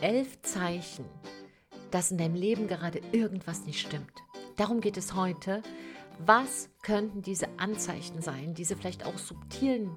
elf 0.00 0.40
Zeichen, 0.42 1.04
dass 1.90 2.10
in 2.10 2.18
deinem 2.18 2.34
Leben 2.34 2.68
gerade 2.68 3.00
irgendwas 3.12 3.66
nicht 3.66 3.80
stimmt. 3.80 4.12
Darum 4.56 4.80
geht 4.80 4.96
es 4.96 5.14
heute. 5.14 5.62
Was 6.24 6.68
könnten 6.82 7.22
diese 7.22 7.48
Anzeichen 7.58 8.20
sein, 8.20 8.54
diese 8.54 8.76
vielleicht 8.76 9.06
auch 9.06 9.16
subtilen 9.18 9.90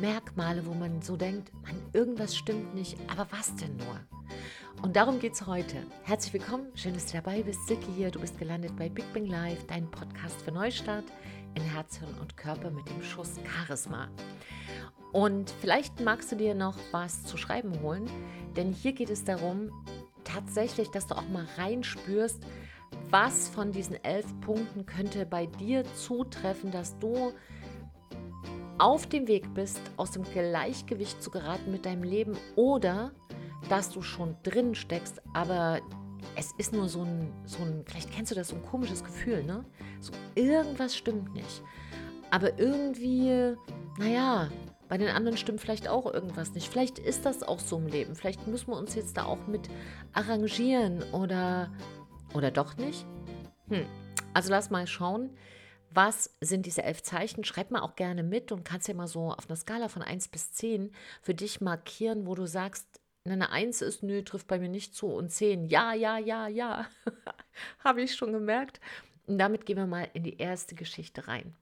Merkmale, 0.00 0.66
wo 0.66 0.74
man 0.74 1.02
so 1.02 1.16
denkt, 1.16 1.52
man, 1.62 1.80
irgendwas 1.92 2.36
stimmt 2.36 2.74
nicht, 2.74 2.96
aber 3.08 3.28
was 3.30 3.54
denn 3.56 3.76
nur? 3.76 4.00
Und 4.82 4.96
darum 4.96 5.18
geht 5.18 5.34
es 5.34 5.46
heute. 5.46 5.76
Herzlich 6.02 6.34
willkommen, 6.34 6.66
schön, 6.74 6.94
dass 6.94 7.06
du 7.06 7.14
dabei 7.14 7.42
bist. 7.42 7.66
Silke 7.66 7.90
hier, 7.96 8.10
du 8.10 8.20
bist 8.20 8.38
gelandet 8.38 8.76
bei 8.76 8.88
Big 8.88 9.12
Bang 9.12 9.26
Live, 9.26 9.66
dein 9.66 9.90
Podcast 9.90 10.40
für 10.42 10.52
Neustart 10.52 11.04
in 11.54 11.62
Herz, 11.62 11.98
Hirn 11.98 12.14
und 12.20 12.36
Körper 12.36 12.70
mit 12.70 12.88
dem 12.88 13.02
Schuss 13.02 13.34
Charisma. 13.44 14.08
Und 15.12 15.50
vielleicht 15.60 16.00
magst 16.00 16.30
du 16.32 16.36
dir 16.36 16.54
noch 16.54 16.76
was 16.92 17.24
zu 17.24 17.36
schreiben 17.36 17.80
holen, 17.82 18.06
denn 18.56 18.72
hier 18.72 18.92
geht 18.92 19.10
es 19.10 19.24
darum, 19.24 19.70
tatsächlich, 20.24 20.88
dass 20.88 21.06
du 21.06 21.16
auch 21.16 21.28
mal 21.28 21.46
reinspürst, 21.56 22.42
was 23.10 23.48
von 23.48 23.72
diesen 23.72 24.02
elf 24.04 24.26
Punkten 24.40 24.84
könnte 24.84 25.24
bei 25.24 25.46
dir 25.46 25.84
zutreffen, 25.94 26.70
dass 26.70 26.98
du 26.98 27.32
auf 28.78 29.06
dem 29.06 29.26
Weg 29.26 29.54
bist, 29.54 29.80
aus 29.96 30.12
dem 30.12 30.24
Gleichgewicht 30.24 31.22
zu 31.22 31.30
geraten 31.30 31.72
mit 31.72 31.86
deinem 31.86 32.02
Leben 32.02 32.36
oder 32.54 33.12
dass 33.68 33.90
du 33.90 34.02
schon 34.02 34.36
drin 34.42 34.74
steckst, 34.74 35.20
aber 35.34 35.80
es 36.36 36.52
ist 36.58 36.72
nur 36.72 36.88
so 36.88 37.02
ein, 37.02 37.32
so 37.44 37.62
ein, 37.62 37.84
vielleicht 37.86 38.12
kennst 38.12 38.30
du 38.30 38.36
das, 38.36 38.48
so 38.48 38.56
ein 38.56 38.62
komisches 38.62 39.02
Gefühl, 39.02 39.42
ne? 39.42 39.64
So 40.00 40.12
irgendwas 40.34 40.96
stimmt 40.96 41.32
nicht. 41.34 41.62
Aber 42.30 42.58
irgendwie, 42.58 43.56
naja, 43.98 44.48
bei 44.88 44.98
den 44.98 45.08
anderen 45.08 45.36
stimmt 45.36 45.60
vielleicht 45.60 45.88
auch 45.88 46.12
irgendwas 46.12 46.52
nicht. 46.54 46.68
Vielleicht 46.68 46.98
ist 46.98 47.26
das 47.26 47.42
auch 47.42 47.60
so 47.60 47.76
im 47.76 47.86
Leben. 47.86 48.14
Vielleicht 48.14 48.46
müssen 48.46 48.68
wir 48.68 48.76
uns 48.76 48.94
jetzt 48.94 49.16
da 49.16 49.24
auch 49.24 49.46
mit 49.46 49.68
arrangieren 50.12 51.02
oder, 51.12 51.70
oder 52.34 52.50
doch 52.50 52.76
nicht. 52.76 53.06
Hm. 53.68 53.86
Also 54.34 54.50
lass 54.50 54.70
mal 54.70 54.86
schauen, 54.86 55.30
was 55.90 56.36
sind 56.40 56.66
diese 56.66 56.82
elf 56.82 57.02
Zeichen? 57.02 57.44
Schreib 57.44 57.70
mal 57.70 57.80
auch 57.80 57.96
gerne 57.96 58.22
mit 58.22 58.52
und 58.52 58.64
kannst 58.64 58.88
ja 58.88 58.94
mal 58.94 59.08
so 59.08 59.32
auf 59.32 59.48
einer 59.48 59.56
Skala 59.56 59.88
von 59.88 60.02
1 60.02 60.28
bis 60.28 60.52
10 60.52 60.92
für 61.22 61.34
dich 61.34 61.60
markieren, 61.60 62.26
wo 62.26 62.34
du 62.34 62.46
sagst, 62.46 63.00
eine 63.24 63.50
1 63.50 63.82
ist, 63.82 64.02
nö, 64.02 64.22
trifft 64.22 64.46
bei 64.46 64.58
mir 64.58 64.68
nicht 64.68 64.94
zu 64.94 65.06
und 65.06 65.30
10, 65.30 65.66
ja, 65.66 65.92
ja, 65.92 66.18
ja, 66.18 66.48
ja. 66.48 66.86
Habe 67.84 68.02
ich 68.02 68.14
schon 68.14 68.32
gemerkt. 68.32 68.80
Und 69.26 69.38
damit 69.38 69.66
gehen 69.66 69.76
wir 69.76 69.86
mal 69.86 70.08
in 70.14 70.22
die 70.22 70.38
erste 70.38 70.74
Geschichte 70.74 71.28
rein. 71.28 71.54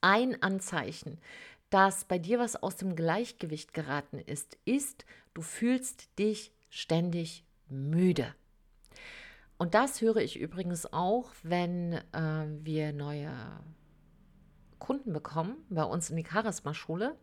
Ein 0.00 0.42
Anzeichen, 0.42 1.18
dass 1.74 2.04
bei 2.04 2.20
dir 2.20 2.38
was 2.38 2.54
aus 2.54 2.76
dem 2.76 2.94
Gleichgewicht 2.94 3.74
geraten 3.74 4.20
ist, 4.20 4.56
ist, 4.64 5.04
du 5.34 5.42
fühlst 5.42 6.20
dich 6.20 6.52
ständig 6.70 7.44
müde. 7.68 8.32
Und 9.58 9.74
das 9.74 10.00
höre 10.00 10.18
ich 10.18 10.38
übrigens 10.38 10.86
auch, 10.92 11.32
wenn 11.42 11.94
äh, 12.12 12.46
wir 12.62 12.92
neue 12.92 13.32
Kunden 14.78 15.12
bekommen 15.12 15.56
bei 15.68 15.82
uns 15.82 16.10
in 16.10 16.16
die 16.16 16.24
Charisma-Schule. 16.24 17.16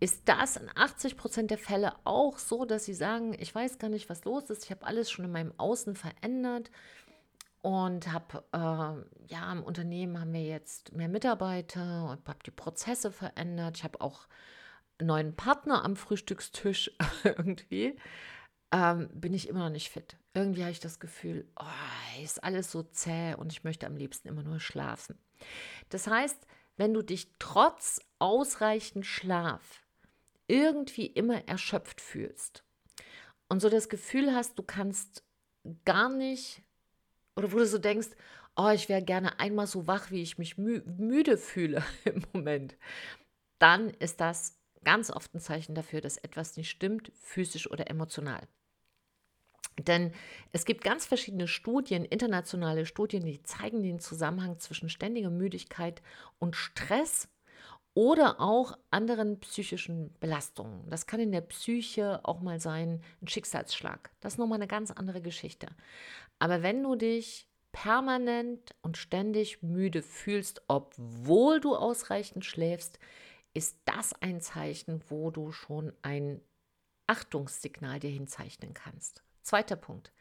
Ist 0.00 0.28
das 0.28 0.56
in 0.56 0.68
80 0.74 1.16
Prozent 1.16 1.52
der 1.52 1.58
Fälle 1.58 1.92
auch 2.02 2.38
so, 2.38 2.64
dass 2.64 2.84
sie 2.84 2.94
sagen, 2.94 3.36
ich 3.38 3.54
weiß 3.54 3.78
gar 3.78 3.90
nicht, 3.90 4.10
was 4.10 4.24
los 4.24 4.50
ist, 4.50 4.64
ich 4.64 4.72
habe 4.72 4.86
alles 4.86 5.08
schon 5.08 5.24
in 5.24 5.30
meinem 5.30 5.52
Außen 5.56 5.94
verändert 5.94 6.72
und 7.68 8.10
habe, 8.10 8.44
äh, 8.54 9.30
ja, 9.30 9.52
im 9.52 9.62
Unternehmen 9.62 10.18
haben 10.18 10.32
wir 10.32 10.42
jetzt 10.42 10.94
mehr 10.94 11.10
Mitarbeiter 11.10 12.08
und 12.08 12.26
habe 12.26 12.38
die 12.46 12.50
Prozesse 12.50 13.12
verändert. 13.12 13.76
Ich 13.76 13.84
habe 13.84 14.00
auch 14.00 14.26
neuen 14.98 15.36
Partner 15.36 15.84
am 15.84 15.94
Frühstückstisch 15.94 16.90
irgendwie. 17.24 17.98
Ähm, 18.72 19.10
bin 19.12 19.34
ich 19.34 19.50
immer 19.50 19.64
noch 19.64 19.70
nicht 19.70 19.90
fit. 19.90 20.16
Irgendwie 20.32 20.62
habe 20.62 20.70
ich 20.70 20.80
das 20.80 20.98
Gefühl, 20.98 21.46
oh, 21.60 22.22
ist 22.24 22.42
alles 22.42 22.70
so 22.70 22.84
zäh 22.84 23.34
und 23.34 23.52
ich 23.52 23.64
möchte 23.64 23.86
am 23.86 23.98
liebsten 23.98 24.28
immer 24.28 24.42
nur 24.42 24.60
schlafen. 24.60 25.18
Das 25.90 26.06
heißt, 26.06 26.38
wenn 26.78 26.94
du 26.94 27.02
dich 27.02 27.34
trotz 27.38 28.00
ausreichend 28.18 29.04
Schlaf 29.04 29.82
irgendwie 30.46 31.04
immer 31.04 31.46
erschöpft 31.46 32.00
fühlst 32.00 32.64
und 33.50 33.60
so 33.60 33.68
das 33.68 33.90
Gefühl 33.90 34.34
hast, 34.34 34.58
du 34.58 34.62
kannst 34.62 35.22
gar 35.84 36.08
nicht 36.08 36.62
oder 37.38 37.52
wo 37.52 37.58
du 37.58 37.66
so 37.66 37.78
denkst, 37.78 38.08
oh, 38.56 38.70
ich 38.70 38.88
wäre 38.88 39.02
gerne 39.02 39.38
einmal 39.38 39.68
so 39.68 39.86
wach, 39.86 40.10
wie 40.10 40.22
ich 40.22 40.38
mich 40.38 40.58
mü 40.58 40.82
müde 40.98 41.38
fühle 41.38 41.84
im 42.04 42.22
Moment, 42.32 42.76
dann 43.60 43.90
ist 43.90 44.20
das 44.20 44.58
ganz 44.84 45.10
oft 45.10 45.34
ein 45.34 45.40
Zeichen 45.40 45.74
dafür, 45.74 46.00
dass 46.00 46.18
etwas 46.18 46.56
nicht 46.56 46.68
stimmt, 46.68 47.12
physisch 47.20 47.70
oder 47.70 47.88
emotional. 47.88 48.46
Denn 49.78 50.12
es 50.50 50.64
gibt 50.64 50.82
ganz 50.82 51.06
verschiedene 51.06 51.46
Studien, 51.46 52.04
internationale 52.04 52.84
Studien, 52.84 53.24
die 53.24 53.42
zeigen 53.44 53.84
den 53.84 54.00
Zusammenhang 54.00 54.58
zwischen 54.58 54.88
ständiger 54.88 55.30
Müdigkeit 55.30 56.02
und 56.40 56.56
Stress 56.56 57.28
oder 57.98 58.40
auch 58.40 58.78
anderen 58.92 59.40
psychischen 59.40 60.14
Belastungen. 60.20 60.88
Das 60.88 61.08
kann 61.08 61.18
in 61.18 61.32
der 61.32 61.40
Psyche 61.40 62.20
auch 62.22 62.38
mal 62.38 62.60
sein, 62.60 63.02
ein 63.20 63.26
Schicksalsschlag. 63.26 64.12
Das 64.20 64.34
ist 64.34 64.38
nochmal 64.38 64.58
eine 64.58 64.68
ganz 64.68 64.92
andere 64.92 65.20
Geschichte. 65.20 65.66
Aber 66.38 66.62
wenn 66.62 66.80
du 66.84 66.94
dich 66.94 67.48
permanent 67.72 68.72
und 68.82 68.98
ständig 68.98 69.64
müde 69.64 70.02
fühlst, 70.02 70.62
obwohl 70.68 71.58
du 71.58 71.74
ausreichend 71.74 72.44
schläfst, 72.44 73.00
ist 73.52 73.76
das 73.84 74.12
ein 74.22 74.40
Zeichen, 74.40 75.02
wo 75.08 75.32
du 75.32 75.50
schon 75.50 75.92
ein 76.02 76.40
Achtungssignal 77.08 77.98
dir 77.98 78.10
hinzeichnen 78.10 78.74
kannst. 78.74 79.24
Zweiter 79.42 79.74
Punkt. 79.74 80.12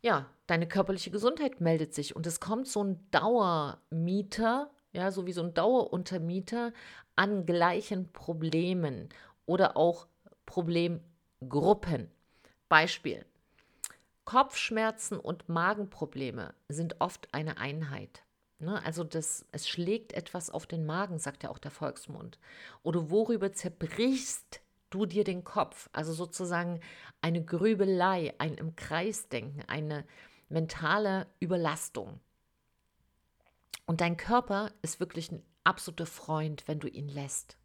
Ja, 0.00 0.28
deine 0.48 0.66
körperliche 0.66 1.12
Gesundheit 1.12 1.60
meldet 1.60 1.94
sich 1.94 2.16
und 2.16 2.26
es 2.26 2.40
kommt 2.40 2.66
so 2.66 2.82
ein 2.82 3.08
Dauermieter, 3.12 4.72
ja, 4.92 5.10
so 5.10 5.26
wie 5.26 5.32
so 5.32 5.42
ein 5.42 5.54
Daueruntermieter 5.54 6.72
an 7.16 7.46
gleichen 7.46 8.12
Problemen 8.12 9.08
oder 9.46 9.76
auch 9.76 10.06
Problemgruppen. 10.46 12.10
Beispiel: 12.68 13.24
Kopfschmerzen 14.24 15.18
und 15.18 15.48
Magenprobleme 15.48 16.54
sind 16.68 17.00
oft 17.00 17.32
eine 17.32 17.58
Einheit. 17.58 18.22
Ne? 18.62 18.82
Also 18.84 19.02
das, 19.02 19.44
es 19.50 19.68
schlägt 19.68 20.12
etwas 20.12 20.48
auf 20.48 20.66
den 20.66 20.86
Magen, 20.86 21.18
sagt 21.18 21.42
ja 21.42 21.50
auch 21.50 21.58
der 21.58 21.72
Volksmund. 21.72 22.38
Oder 22.82 23.10
worüber 23.10 23.52
zerbrichst 23.52 24.60
du 24.90 25.04
dir 25.04 25.24
den 25.24 25.42
Kopf? 25.42 25.90
Also 25.92 26.12
sozusagen 26.12 26.80
eine 27.20 27.44
Grübelei, 27.44 28.34
ein 28.38 28.54
im 28.54 28.76
Kreis 28.76 29.28
denken, 29.28 29.62
eine 29.66 30.04
mentale 30.48 31.26
Überlastung. 31.40 32.20
Und 33.86 34.00
dein 34.00 34.16
Körper 34.16 34.70
ist 34.82 35.00
wirklich 35.00 35.30
ein 35.32 35.42
absoluter 35.64 36.06
Freund, 36.06 36.66
wenn 36.66 36.80
du 36.80 36.88
ihn 36.88 37.08
lässt. 37.08 37.56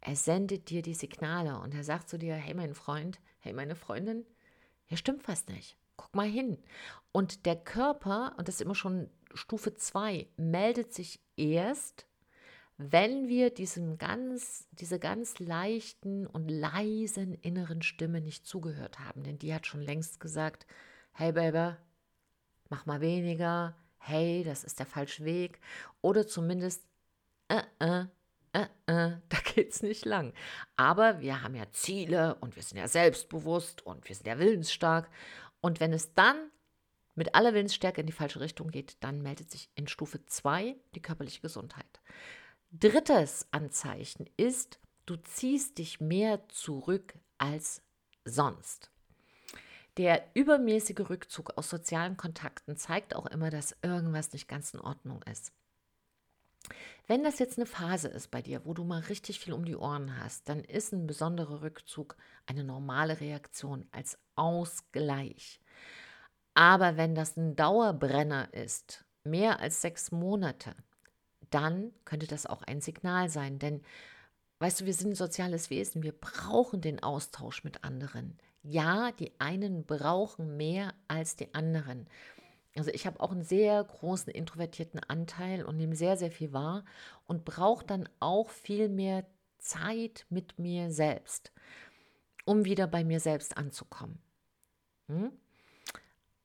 Er 0.00 0.16
sendet 0.16 0.70
dir 0.70 0.82
die 0.82 0.94
Signale 0.94 1.58
und 1.58 1.74
er 1.74 1.84
sagt 1.84 2.08
zu 2.08 2.18
dir, 2.18 2.34
hey 2.34 2.54
mein 2.54 2.74
Freund, 2.74 3.20
hey 3.40 3.52
meine 3.52 3.76
Freundin, 3.76 4.24
hier 4.86 4.96
stimmt 4.96 5.28
was 5.28 5.46
nicht. 5.46 5.76
Guck 5.96 6.14
mal 6.14 6.28
hin. 6.28 6.58
Und 7.12 7.44
der 7.44 7.56
Körper, 7.56 8.34
und 8.38 8.48
das 8.48 8.56
ist 8.56 8.60
immer 8.62 8.74
schon 8.74 9.10
Stufe 9.34 9.74
2, 9.74 10.26
meldet 10.36 10.94
sich 10.94 11.20
erst, 11.36 12.06
wenn 12.78 13.28
wir 13.28 13.50
diesem 13.50 13.98
ganz, 13.98 14.66
diese 14.72 14.98
ganz 14.98 15.38
leichten 15.38 16.26
und 16.26 16.48
leisen 16.48 17.34
inneren 17.34 17.82
Stimme 17.82 18.22
nicht 18.22 18.46
zugehört 18.46 19.00
haben. 19.00 19.22
Denn 19.22 19.38
die 19.38 19.52
hat 19.52 19.66
schon 19.66 19.82
längst 19.82 20.18
gesagt, 20.18 20.66
hey 21.12 21.32
Baby, 21.32 21.76
mach 22.70 22.86
mal 22.86 23.02
weniger, 23.02 23.76
hey, 24.00 24.42
das 24.44 24.64
ist 24.64 24.78
der 24.78 24.86
falsche 24.86 25.24
Weg. 25.24 25.60
Oder 26.00 26.26
zumindest, 26.26 26.82
äh, 27.48 27.62
äh, 27.78 28.04
äh, 28.52 28.62
äh, 28.86 29.16
da 29.28 29.38
geht's 29.54 29.82
nicht 29.82 30.04
lang. 30.04 30.32
Aber 30.76 31.20
wir 31.20 31.42
haben 31.42 31.54
ja 31.54 31.70
Ziele 31.70 32.34
und 32.36 32.56
wir 32.56 32.62
sind 32.62 32.78
ja 32.78 32.88
selbstbewusst 32.88 33.86
und 33.86 34.08
wir 34.08 34.16
sind 34.16 34.26
ja 34.26 34.38
willensstark. 34.38 35.08
Und 35.60 35.80
wenn 35.80 35.92
es 35.92 36.14
dann 36.14 36.50
mit 37.14 37.34
aller 37.34 37.54
Willensstärke 37.54 38.00
in 38.00 38.06
die 38.06 38.12
falsche 38.12 38.40
Richtung 38.40 38.70
geht, 38.70 38.96
dann 39.00 39.22
meldet 39.22 39.50
sich 39.50 39.70
in 39.74 39.86
Stufe 39.88 40.24
2 40.24 40.76
die 40.94 41.02
körperliche 41.02 41.40
Gesundheit. 41.40 42.00
Drittes 42.72 43.46
Anzeichen 43.50 44.30
ist, 44.36 44.78
du 45.06 45.16
ziehst 45.16 45.78
dich 45.78 46.00
mehr 46.00 46.48
zurück 46.48 47.14
als 47.36 47.82
sonst. 48.24 48.90
Der 49.96 50.24
übermäßige 50.34 51.10
Rückzug 51.10 51.56
aus 51.56 51.68
sozialen 51.68 52.16
Kontakten 52.16 52.76
zeigt 52.76 53.14
auch 53.14 53.26
immer, 53.26 53.50
dass 53.50 53.76
irgendwas 53.82 54.32
nicht 54.32 54.48
ganz 54.48 54.72
in 54.72 54.80
Ordnung 54.80 55.22
ist. 55.24 55.52
Wenn 57.06 57.24
das 57.24 57.38
jetzt 57.38 57.58
eine 57.58 57.66
Phase 57.66 58.08
ist 58.08 58.30
bei 58.30 58.40
dir, 58.42 58.64
wo 58.64 58.74
du 58.74 58.84
mal 58.84 59.00
richtig 59.00 59.40
viel 59.40 59.52
um 59.52 59.64
die 59.64 59.76
Ohren 59.76 60.16
hast, 60.18 60.48
dann 60.48 60.60
ist 60.60 60.92
ein 60.92 61.06
besonderer 61.06 61.62
Rückzug 61.62 62.16
eine 62.46 62.62
normale 62.62 63.20
Reaktion 63.20 63.86
als 63.90 64.16
Ausgleich. 64.36 65.60
Aber 66.54 66.96
wenn 66.96 67.14
das 67.14 67.36
ein 67.36 67.56
Dauerbrenner 67.56 68.52
ist, 68.54 69.04
mehr 69.24 69.60
als 69.60 69.80
sechs 69.80 70.12
Monate, 70.12 70.74
dann 71.50 71.92
könnte 72.04 72.26
das 72.26 72.46
auch 72.46 72.62
ein 72.62 72.80
Signal 72.80 73.28
sein. 73.28 73.58
Denn, 73.58 73.82
weißt 74.60 74.82
du, 74.82 74.86
wir 74.86 74.94
sind 74.94 75.10
ein 75.10 75.16
soziales 75.16 75.70
Wesen, 75.70 76.02
wir 76.02 76.12
brauchen 76.12 76.80
den 76.80 77.02
Austausch 77.02 77.64
mit 77.64 77.82
anderen. 77.82 78.38
Ja, 78.62 79.12
die 79.12 79.32
einen 79.40 79.84
brauchen 79.86 80.56
mehr 80.56 80.94
als 81.08 81.36
die 81.36 81.54
anderen. 81.54 82.08
Also 82.76 82.90
ich 82.90 83.06
habe 83.06 83.20
auch 83.20 83.32
einen 83.32 83.42
sehr 83.42 83.82
großen 83.82 84.32
introvertierten 84.32 85.00
Anteil 85.00 85.64
und 85.64 85.76
nehme 85.76 85.96
sehr, 85.96 86.16
sehr 86.16 86.30
viel 86.30 86.52
wahr 86.52 86.84
und 87.26 87.44
brauche 87.44 87.84
dann 87.84 88.08
auch 88.20 88.50
viel 88.50 88.88
mehr 88.88 89.26
Zeit 89.58 90.26
mit 90.28 90.58
mir 90.58 90.90
selbst, 90.90 91.52
um 92.44 92.64
wieder 92.64 92.86
bei 92.86 93.04
mir 93.04 93.20
selbst 93.20 93.56
anzukommen. 93.56 94.18
Hm? 95.08 95.32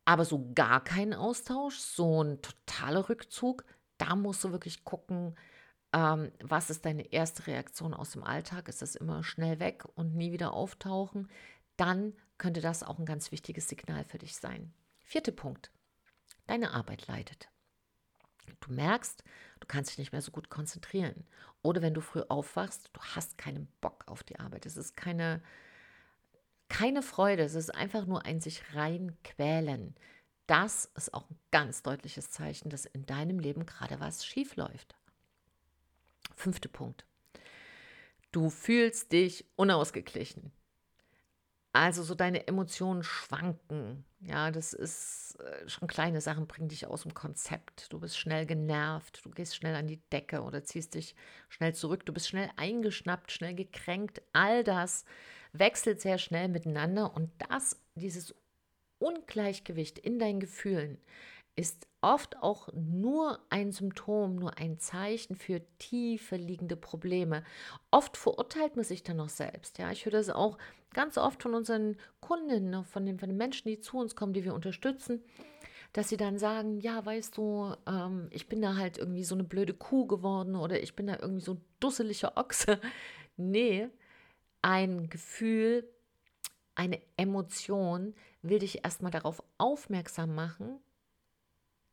Aber 0.06 0.26
so 0.26 0.52
gar 0.54 0.84
kein 0.84 1.14
Austausch, 1.14 1.78
so 1.78 2.24
ein 2.24 2.42
totaler 2.42 3.10
Rückzug, 3.10 3.66
da 3.98 4.16
musst 4.16 4.44
du 4.44 4.52
wirklich 4.52 4.84
gucken, 4.84 5.36
ähm, 5.94 6.32
was 6.44 6.70
ist 6.70 6.86
deine 6.86 7.12
erste 7.14 7.48
Reaktion 7.48 7.94
aus 7.94 8.12
dem 8.12 8.24
Alltag? 8.24 8.68
Ist 8.68 8.82
das 8.82 8.96
immer 8.96 9.24
schnell 9.24 9.60
weg 9.60 9.86
und 9.96 10.16
nie 10.16 10.32
wieder 10.32 10.54
auftauchen? 10.54 11.30
Dann 11.78 12.14
könnte 12.38 12.62
das 12.62 12.84
auch 12.84 13.00
ein 13.00 13.06
ganz 13.06 13.32
wichtiges 13.32 13.68
Signal 13.68 14.04
für 14.04 14.18
dich 14.18 14.36
sein. 14.36 14.74
Vierter 15.04 15.32
Punkt. 15.32 15.72
Deine 16.48 16.72
Arbeit 16.72 17.08
leidet. 17.08 17.50
Du 18.62 18.72
merkst, 18.72 19.24
du 19.60 19.68
kannst 19.68 19.92
dich 19.92 19.98
nicht 19.98 20.12
mehr 20.12 20.22
so 20.22 20.32
gut 20.32 20.50
konzentrieren. 20.50 21.26
Oder 21.62 21.82
wenn 21.82 21.94
du 21.94 22.02
früh 22.02 22.22
aufwachst, 22.30 22.90
du 22.94 23.02
hast 23.02 23.38
keinen 23.38 23.68
Bock 23.82 24.04
auf 24.08 24.24
die 24.24 24.40
Arbeit. 24.40 24.66
Es 24.66 24.78
ist 24.78 24.96
keine, 24.96 25.42
keine 26.70 27.02
Freude, 27.02 27.44
es 27.44 27.56
ist 27.56 27.74
einfach 27.74 28.06
nur 28.06 28.26
ein 28.26 28.42
sich 28.42 28.76
rein 28.76 29.18
quälen. 29.24 29.96
Das 30.48 30.86
ist 30.96 31.14
auch 31.14 31.30
ein 31.30 31.40
ganz 31.52 31.82
deutliches 31.82 32.30
Zeichen, 32.30 32.70
dass 32.70 32.86
in 32.86 33.06
deinem 33.06 33.40
Leben 33.40 33.66
gerade 33.66 34.00
was 34.00 34.26
schief 34.26 34.56
läuft. 34.56 34.96
Fünfter 36.36 36.70
Punkt. 36.70 37.06
Du 38.32 38.50
fühlst 38.50 39.12
dich 39.12 39.46
unausgeglichen. 39.56 40.52
Also 41.76 42.04
so 42.04 42.16
deine 42.16 42.48
Emotionen 42.48 43.04
schwanken. 43.04 44.06
Ja, 44.22 44.50
das 44.50 44.72
ist 44.72 45.38
äh, 45.42 45.68
schon 45.68 45.90
kleine 45.90 46.22
Sachen 46.22 46.48
bringen 46.48 46.70
dich 46.70 46.88
aus 46.88 47.02
dem 47.02 47.14
Konzept. 47.14 47.92
Du 47.92 48.00
bist 48.00 48.18
schnell 48.18 48.46
genervt, 48.46 49.20
du 49.26 49.30
gehst 49.30 49.58
schnell 49.58 49.76
an 49.76 49.86
die 49.86 50.00
Decke 50.10 50.44
oder 50.44 50.64
ziehst 50.64 50.94
dich 50.94 51.16
schnell 51.50 51.76
zurück. 51.76 52.06
Du 52.06 52.14
bist 52.14 52.30
schnell 52.30 52.50
eingeschnappt, 52.56 53.30
schnell 53.30 53.56
gekränkt. 53.56 54.22
All 54.32 54.64
das 54.64 55.04
wechselt 55.52 56.00
sehr 56.00 56.18
schnell 56.18 56.48
miteinander 56.48 57.14
und 57.14 57.30
das, 57.50 57.78
dieses 57.96 58.34
Ungleichgewicht 59.00 60.00
in 60.00 60.18
deinen 60.18 60.40
Gefühlen 60.40 60.98
ist 61.58 61.90
oft 62.06 62.38
auch 62.44 62.70
nur 62.74 63.40
ein 63.50 63.72
Symptom, 63.72 64.36
nur 64.36 64.60
ein 64.60 64.78
Zeichen 64.78 65.36
für 65.36 65.62
tiefe 65.80 66.36
liegende 66.36 66.76
Probleme. 66.76 67.44
Oft 67.90 68.16
verurteilt 68.16 68.76
man 68.76 68.86
sich 68.86 69.02
dann 69.02 69.18
noch 69.18 69.30
selbst. 69.30 69.80
Ja, 69.80 69.92
ich 69.92 70.06
höre 70.06 70.12
das 70.12 70.30
auch 70.30 70.60
ganz 70.94 71.18
oft 71.18 71.42
von 71.42 71.56
unseren 71.56 71.98
Kundinnen, 72.20 72.70
ne, 72.70 72.84
von 72.84 73.08
den, 73.08 73.18
von 73.18 73.28
den 73.28 73.38
Menschen, 73.38 73.68
die 73.68 73.80
zu 73.80 73.98
uns 73.98 74.16
kommen, 74.16 74.34
die 74.34 74.44
wir 74.46 74.54
unterstützen, 74.54 75.24
dass 75.94 76.10
sie 76.10 76.18
dann 76.18 76.38
sagen, 76.38 76.80
ja, 76.80 77.04
weißt 77.04 77.38
du, 77.38 77.74
ähm, 77.88 78.28
ich 78.30 78.48
bin 78.48 78.62
da 78.62 78.76
halt 78.76 79.00
irgendwie 79.00 79.24
so 79.24 79.34
eine 79.34 79.44
blöde 79.44 79.74
Kuh 79.74 80.06
geworden 80.06 80.56
oder 80.56 80.82
ich 80.84 80.96
bin 80.96 81.08
da 81.08 81.18
irgendwie 81.20 81.44
so 81.44 81.54
ein 81.54 81.66
dusseliger 81.80 82.38
Ochse. 82.38 82.80
nee, 83.36 83.90
ein 84.62 85.10
Gefühl, 85.10 85.90
eine 86.76 87.02
Emotion 87.18 88.14
will 88.44 88.60
dich 88.60 88.86
erstmal 88.86 89.12
darauf 89.12 89.42
aufmerksam 89.58 90.36
machen, 90.36 90.80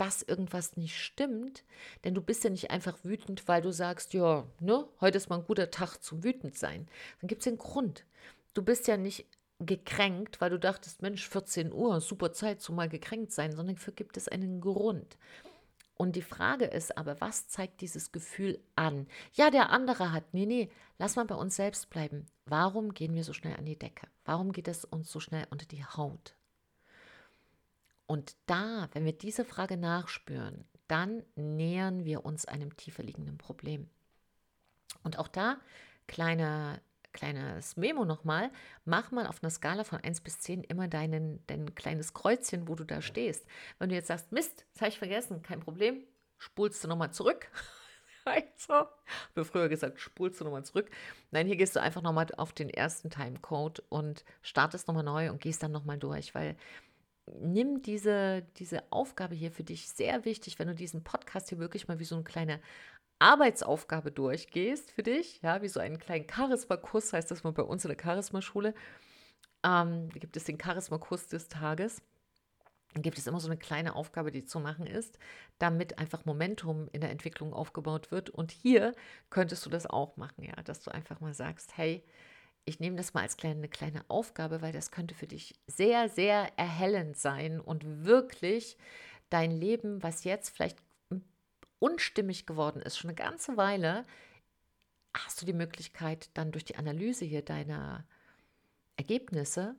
dass 0.02 0.20
irgendwas 0.20 0.76
nicht 0.76 0.98
stimmt, 0.98 1.62
denn 2.02 2.12
du 2.12 2.20
bist 2.20 2.42
ja 2.42 2.50
nicht 2.50 2.72
einfach 2.72 2.98
wütend, 3.04 3.46
weil 3.46 3.62
du 3.62 3.70
sagst, 3.70 4.14
ja, 4.14 4.44
ne, 4.58 4.84
heute 5.00 5.16
ist 5.16 5.28
mal 5.28 5.38
ein 5.38 5.44
guter 5.44 5.70
Tag 5.70 5.98
zum 5.98 6.24
wütend 6.24 6.58
sein. 6.58 6.88
Dann 7.20 7.28
gibt 7.28 7.42
es 7.42 7.46
einen 7.46 7.58
Grund. 7.58 8.04
Du 8.52 8.62
bist 8.62 8.88
ja 8.88 8.96
nicht 8.96 9.26
gekränkt, 9.60 10.40
weil 10.40 10.50
du 10.50 10.58
dachtest, 10.58 11.02
Mensch, 11.02 11.28
14 11.28 11.72
Uhr, 11.72 12.00
super 12.00 12.32
Zeit 12.32 12.60
zum 12.60 12.74
mal 12.74 12.88
gekränkt 12.88 13.30
sein, 13.30 13.54
sondern 13.54 13.76
dafür 13.76 13.92
gibt 13.92 14.16
es 14.16 14.26
einen 14.26 14.60
Grund. 14.60 15.16
Und 15.94 16.16
die 16.16 16.22
Frage 16.22 16.64
ist 16.64 16.98
aber, 16.98 17.20
was 17.20 17.46
zeigt 17.46 17.80
dieses 17.80 18.10
Gefühl 18.10 18.58
an? 18.74 19.06
Ja, 19.34 19.50
der 19.50 19.70
andere 19.70 20.10
hat. 20.10 20.34
Nee, 20.34 20.46
nee, 20.46 20.68
lass 20.98 21.14
mal 21.14 21.26
bei 21.26 21.36
uns 21.36 21.54
selbst 21.54 21.90
bleiben. 21.90 22.26
Warum 22.44 22.92
gehen 22.92 23.14
wir 23.14 23.22
so 23.22 23.32
schnell 23.32 23.54
an 23.54 23.66
die 23.66 23.78
Decke? 23.78 24.08
Warum 24.24 24.50
geht 24.50 24.66
es 24.66 24.84
uns 24.84 25.12
so 25.12 25.20
schnell 25.20 25.46
unter 25.50 25.66
die 25.66 25.84
Haut? 25.84 26.34
Und 28.12 28.36
da, 28.44 28.90
wenn 28.92 29.06
wir 29.06 29.14
diese 29.14 29.42
Frage 29.42 29.78
nachspüren, 29.78 30.66
dann 30.86 31.22
nähern 31.34 32.04
wir 32.04 32.26
uns 32.26 32.44
einem 32.44 32.76
tiefer 32.76 33.02
liegenden 33.02 33.38
Problem. 33.38 33.88
Und 35.02 35.18
auch 35.18 35.28
da, 35.28 35.58
kleiner, 36.08 36.82
kleines 37.14 37.78
Memo 37.78 38.04
nochmal, 38.04 38.50
mach 38.84 39.12
mal 39.12 39.26
auf 39.26 39.42
einer 39.42 39.48
Skala 39.48 39.84
von 39.84 39.98
1 39.98 40.20
bis 40.20 40.40
10 40.40 40.62
immer 40.64 40.88
deinen, 40.88 41.42
dein 41.46 41.74
kleines 41.74 42.12
Kreuzchen, 42.12 42.68
wo 42.68 42.74
du 42.74 42.84
da 42.84 43.00
stehst. 43.00 43.46
Wenn 43.78 43.88
du 43.88 43.94
jetzt 43.94 44.08
sagst, 44.08 44.30
Mist, 44.30 44.66
das 44.74 44.82
habe 44.82 44.90
ich 44.90 44.98
vergessen, 44.98 45.40
kein 45.40 45.60
Problem, 45.60 46.04
spulst 46.36 46.84
du 46.84 46.88
nochmal 46.88 47.14
zurück. 47.14 47.50
also, 48.26 48.74
habe 48.74 49.44
früher 49.46 49.70
gesagt, 49.70 49.98
spulst 49.98 50.38
du 50.38 50.44
nochmal 50.44 50.66
zurück. 50.66 50.90
Nein, 51.30 51.46
hier 51.46 51.56
gehst 51.56 51.76
du 51.76 51.80
einfach 51.80 52.02
nochmal 52.02 52.26
auf 52.36 52.52
den 52.52 52.68
ersten 52.68 53.08
Timecode 53.08 53.82
und 53.88 54.26
startest 54.42 54.86
nochmal 54.86 55.02
neu 55.02 55.30
und 55.30 55.40
gehst 55.40 55.62
dann 55.62 55.72
nochmal 55.72 55.96
durch, 55.96 56.34
weil 56.34 56.58
nimm 57.26 57.82
diese, 57.82 58.42
diese 58.56 58.82
Aufgabe 58.90 59.34
hier 59.34 59.52
für 59.52 59.64
dich 59.64 59.88
sehr 59.88 60.24
wichtig, 60.24 60.58
wenn 60.58 60.68
du 60.68 60.74
diesen 60.74 61.04
Podcast 61.04 61.48
hier 61.48 61.58
wirklich 61.58 61.88
mal 61.88 61.98
wie 61.98 62.04
so 62.04 62.14
eine 62.14 62.24
kleine 62.24 62.60
Arbeitsaufgabe 63.18 64.10
durchgehst 64.10 64.90
für 64.90 65.04
dich, 65.04 65.40
ja, 65.42 65.62
wie 65.62 65.68
so 65.68 65.78
einen 65.78 65.98
kleinen 65.98 66.26
Charisma-Kurs, 66.28 67.12
heißt 67.12 67.30
das 67.30 67.44
mal 67.44 67.52
bei 67.52 67.62
uns 67.62 67.84
in 67.84 67.94
der 67.94 68.02
Charisma-Schule. 68.02 68.74
Ähm, 69.64 70.08
gibt 70.08 70.36
es 70.36 70.44
den 70.44 70.58
Charisma-Kurs 70.60 71.28
des 71.28 71.48
Tages. 71.48 72.02
Dann 72.94 73.02
gibt 73.02 73.16
es 73.16 73.26
immer 73.26 73.40
so 73.40 73.48
eine 73.48 73.56
kleine 73.56 73.94
Aufgabe, 73.94 74.32
die 74.32 74.44
zu 74.44 74.60
machen 74.60 74.86
ist, 74.86 75.18
damit 75.58 75.98
einfach 75.98 76.24
Momentum 76.24 76.88
in 76.92 77.00
der 77.00 77.10
Entwicklung 77.10 77.54
aufgebaut 77.54 78.10
wird. 78.10 78.28
Und 78.28 78.50
hier 78.50 78.92
könntest 79.30 79.64
du 79.64 79.70
das 79.70 79.86
auch 79.86 80.16
machen, 80.16 80.44
ja, 80.44 80.60
dass 80.64 80.80
du 80.80 80.90
einfach 80.90 81.20
mal 81.20 81.32
sagst, 81.32 81.76
hey, 81.76 82.04
ich 82.64 82.80
nehme 82.80 82.96
das 82.96 83.14
mal 83.14 83.22
als 83.22 83.36
kleine, 83.36 83.56
eine 83.56 83.68
kleine 83.68 84.04
Aufgabe, 84.08 84.62
weil 84.62 84.72
das 84.72 84.90
könnte 84.90 85.14
für 85.14 85.26
dich 85.26 85.54
sehr, 85.66 86.08
sehr 86.08 86.56
erhellend 86.56 87.16
sein 87.16 87.60
und 87.60 88.04
wirklich 88.04 88.76
dein 89.30 89.50
Leben, 89.50 90.02
was 90.02 90.24
jetzt 90.24 90.50
vielleicht 90.50 90.78
unstimmig 91.78 92.46
geworden 92.46 92.80
ist, 92.80 92.98
schon 92.98 93.10
eine 93.10 93.16
ganze 93.16 93.56
Weile, 93.56 94.04
hast 95.14 95.42
du 95.42 95.46
die 95.46 95.52
Möglichkeit, 95.52 96.30
dann 96.34 96.52
durch 96.52 96.64
die 96.64 96.76
Analyse 96.76 97.24
hier 97.24 97.42
deiner 97.42 98.06
Ergebnisse 98.96 99.74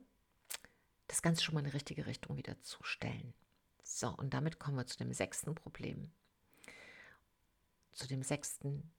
das 1.06 1.22
Ganze 1.22 1.42
schon 1.42 1.54
mal 1.54 1.60
in 1.60 1.66
die 1.66 1.72
richtige 1.72 2.06
Richtung 2.06 2.36
wieder 2.36 2.60
zu 2.62 2.82
stellen. 2.82 3.34
So, 3.82 4.08
und 4.08 4.34
damit 4.34 4.58
kommen 4.58 4.76
wir 4.76 4.86
zu 4.86 4.98
dem 4.98 5.12
sechsten 5.12 5.54
Problem. 5.54 6.10
Zu 7.92 8.08
dem 8.08 8.22
sechsten 8.22 8.90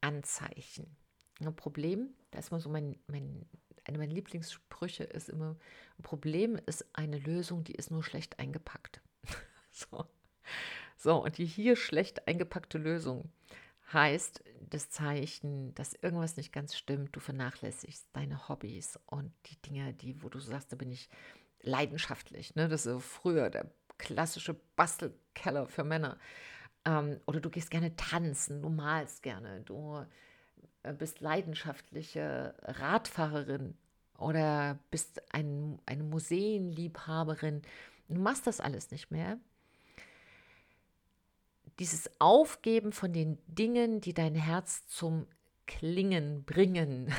Anzeichen. 0.00 0.96
Ein 1.40 1.54
Problem, 1.54 2.10
da 2.30 2.38
ist 2.38 2.50
mal 2.50 2.60
so 2.60 2.68
mein, 2.68 2.96
mein, 3.06 3.46
eine 3.84 3.98
meiner 3.98 4.12
Lieblingssprüche 4.12 5.04
ist 5.04 5.28
immer, 5.28 5.56
ein 5.98 6.02
Problem 6.02 6.58
ist 6.66 6.84
eine 6.92 7.18
Lösung, 7.18 7.64
die 7.64 7.74
ist 7.74 7.90
nur 7.90 8.02
schlecht 8.02 8.38
eingepackt. 8.38 9.00
so. 9.70 10.06
so, 10.96 11.22
und 11.22 11.38
die 11.38 11.46
hier 11.46 11.76
schlecht 11.76 12.26
eingepackte 12.26 12.78
Lösung 12.78 13.30
heißt 13.92 14.42
das 14.68 14.90
Zeichen, 14.90 15.74
dass 15.74 15.94
irgendwas 15.94 16.36
nicht 16.36 16.52
ganz 16.52 16.76
stimmt, 16.76 17.16
du 17.16 17.20
vernachlässigst 17.20 18.08
deine 18.12 18.48
Hobbys 18.48 18.98
und 19.06 19.32
die 19.46 19.56
Dinge, 19.62 19.94
die, 19.94 20.22
wo 20.22 20.28
du 20.28 20.40
sagst, 20.40 20.72
da 20.72 20.76
bin 20.76 20.90
ich 20.90 21.08
leidenschaftlich. 21.62 22.54
Ne? 22.54 22.68
Das 22.68 22.86
ist 22.86 23.02
früher 23.02 23.50
der 23.50 23.70
klassische 23.96 24.54
Bastelkeller 24.76 25.66
für 25.68 25.84
Männer. 25.84 26.18
Ähm, 26.84 27.20
oder 27.26 27.40
du 27.40 27.50
gehst 27.50 27.70
gerne 27.70 27.96
tanzen, 27.96 28.62
du 28.62 28.68
malst 28.68 29.22
gerne, 29.22 29.62
du 29.62 30.04
bist 30.92 31.20
leidenschaftliche 31.20 32.54
Radfahrerin 32.62 33.76
oder 34.18 34.78
bist 34.90 35.22
ein, 35.32 35.80
eine 35.86 36.02
Museenliebhaberin, 36.02 37.62
du 38.08 38.20
machst 38.20 38.46
das 38.46 38.60
alles 38.60 38.90
nicht 38.90 39.10
mehr. 39.10 39.38
Dieses 41.78 42.10
Aufgeben 42.20 42.92
von 42.92 43.12
den 43.12 43.38
Dingen, 43.46 44.00
die 44.00 44.12
dein 44.12 44.34
Herz 44.34 44.86
zum 44.88 45.26
Klingen 45.66 46.44
bringen. 46.44 47.12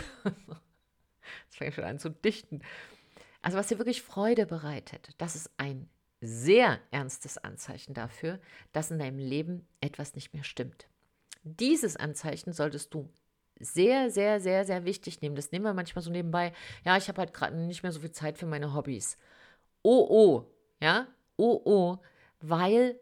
Jetzt 1.45 1.57
fange 1.57 1.69
ich 1.69 1.75
schon 1.75 1.83
an 1.85 1.99
zu 1.99 2.09
dichten. 2.09 2.61
Also 3.41 3.57
was 3.57 3.67
dir 3.67 3.77
wirklich 3.77 4.01
Freude 4.01 4.45
bereitet, 4.45 5.13
das 5.17 5.35
ist 5.35 5.49
ein 5.57 5.89
sehr 6.19 6.79
ernstes 6.91 7.37
Anzeichen 7.37 7.93
dafür, 7.93 8.39
dass 8.73 8.91
in 8.91 8.99
deinem 8.99 9.19
Leben 9.19 9.65
etwas 9.79 10.15
nicht 10.15 10.33
mehr 10.33 10.43
stimmt. 10.43 10.87
Dieses 11.43 11.95
Anzeichen 11.95 12.51
solltest 12.51 12.93
du 12.93 13.09
sehr, 13.59 14.09
sehr, 14.09 14.39
sehr, 14.39 14.65
sehr 14.65 14.85
wichtig 14.85 15.21
nehmen. 15.21 15.35
Das 15.35 15.51
nehmen 15.51 15.65
wir 15.65 15.73
manchmal 15.73 16.03
so 16.03 16.11
nebenbei. 16.11 16.53
Ja, 16.85 16.97
ich 16.97 17.07
habe 17.07 17.19
halt 17.19 17.33
gerade 17.33 17.55
nicht 17.55 17.83
mehr 17.83 17.91
so 17.91 17.99
viel 17.99 18.11
Zeit 18.11 18.37
für 18.37 18.45
meine 18.45 18.73
Hobbys. 18.73 19.17
Oh, 19.81 20.07
oh, 20.09 20.45
ja, 20.81 21.07
oh, 21.37 21.61
oh, 21.65 21.97
weil 22.41 22.99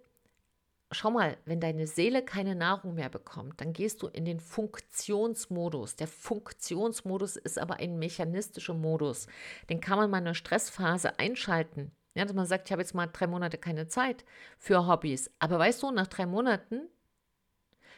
schau 0.92 1.12
mal, 1.12 1.38
wenn 1.46 1.60
deine 1.60 1.88
Seele 1.88 2.24
keine 2.24 2.56
Nahrung 2.56 2.96
mehr 2.96 3.10
bekommt, 3.10 3.60
dann 3.60 3.74
gehst 3.74 4.02
du 4.02 4.08
in 4.08 4.26
den 4.26 4.40
Funktionsmodus. 4.40 5.96
Der 5.96 6.08
Funktionsmodus 6.08 7.36
ist 7.36 7.60
aber 7.60 7.76
ein 7.76 8.00
mechanistischer 8.00 8.74
Modus. 8.74 9.28
Den 9.70 9.82
kann 9.82 9.98
man 9.98 10.10
mal 10.10 10.20
in 10.20 10.26
einer 10.26 10.34
Stressphase 10.34 11.20
einschalten. 11.20 11.92
Ja, 12.16 12.26
dass 12.26 12.34
man 12.34 12.46
sagt, 12.48 12.68
ich 12.68 12.72
habe 12.72 12.82
jetzt 12.82 12.96
mal 12.96 13.08
drei 13.08 13.28
Monate 13.28 13.58
keine 13.58 13.88
Zeit 13.88 14.26
für 14.58 14.88
Hobbys. 14.88 15.30
Aber 15.40 15.60
weißt 15.60 15.84
du, 15.84 15.92
nach 15.92 16.08
drei 16.08 16.26
Monaten, 16.26 16.88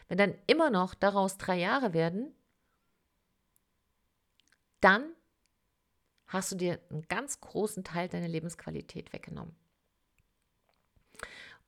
wenn 0.09 0.17
dann 0.17 0.35
immer 0.47 0.69
noch 0.69 0.93
daraus 0.93 1.37
drei 1.37 1.57
Jahre 1.57 1.93
werden, 1.93 2.33
dann 4.81 5.13
hast 6.27 6.51
du 6.51 6.55
dir 6.55 6.79
einen 6.89 7.07
ganz 7.07 7.41
großen 7.41 7.83
Teil 7.83 8.07
deiner 8.07 8.27
Lebensqualität 8.27 9.13
weggenommen. 9.13 9.55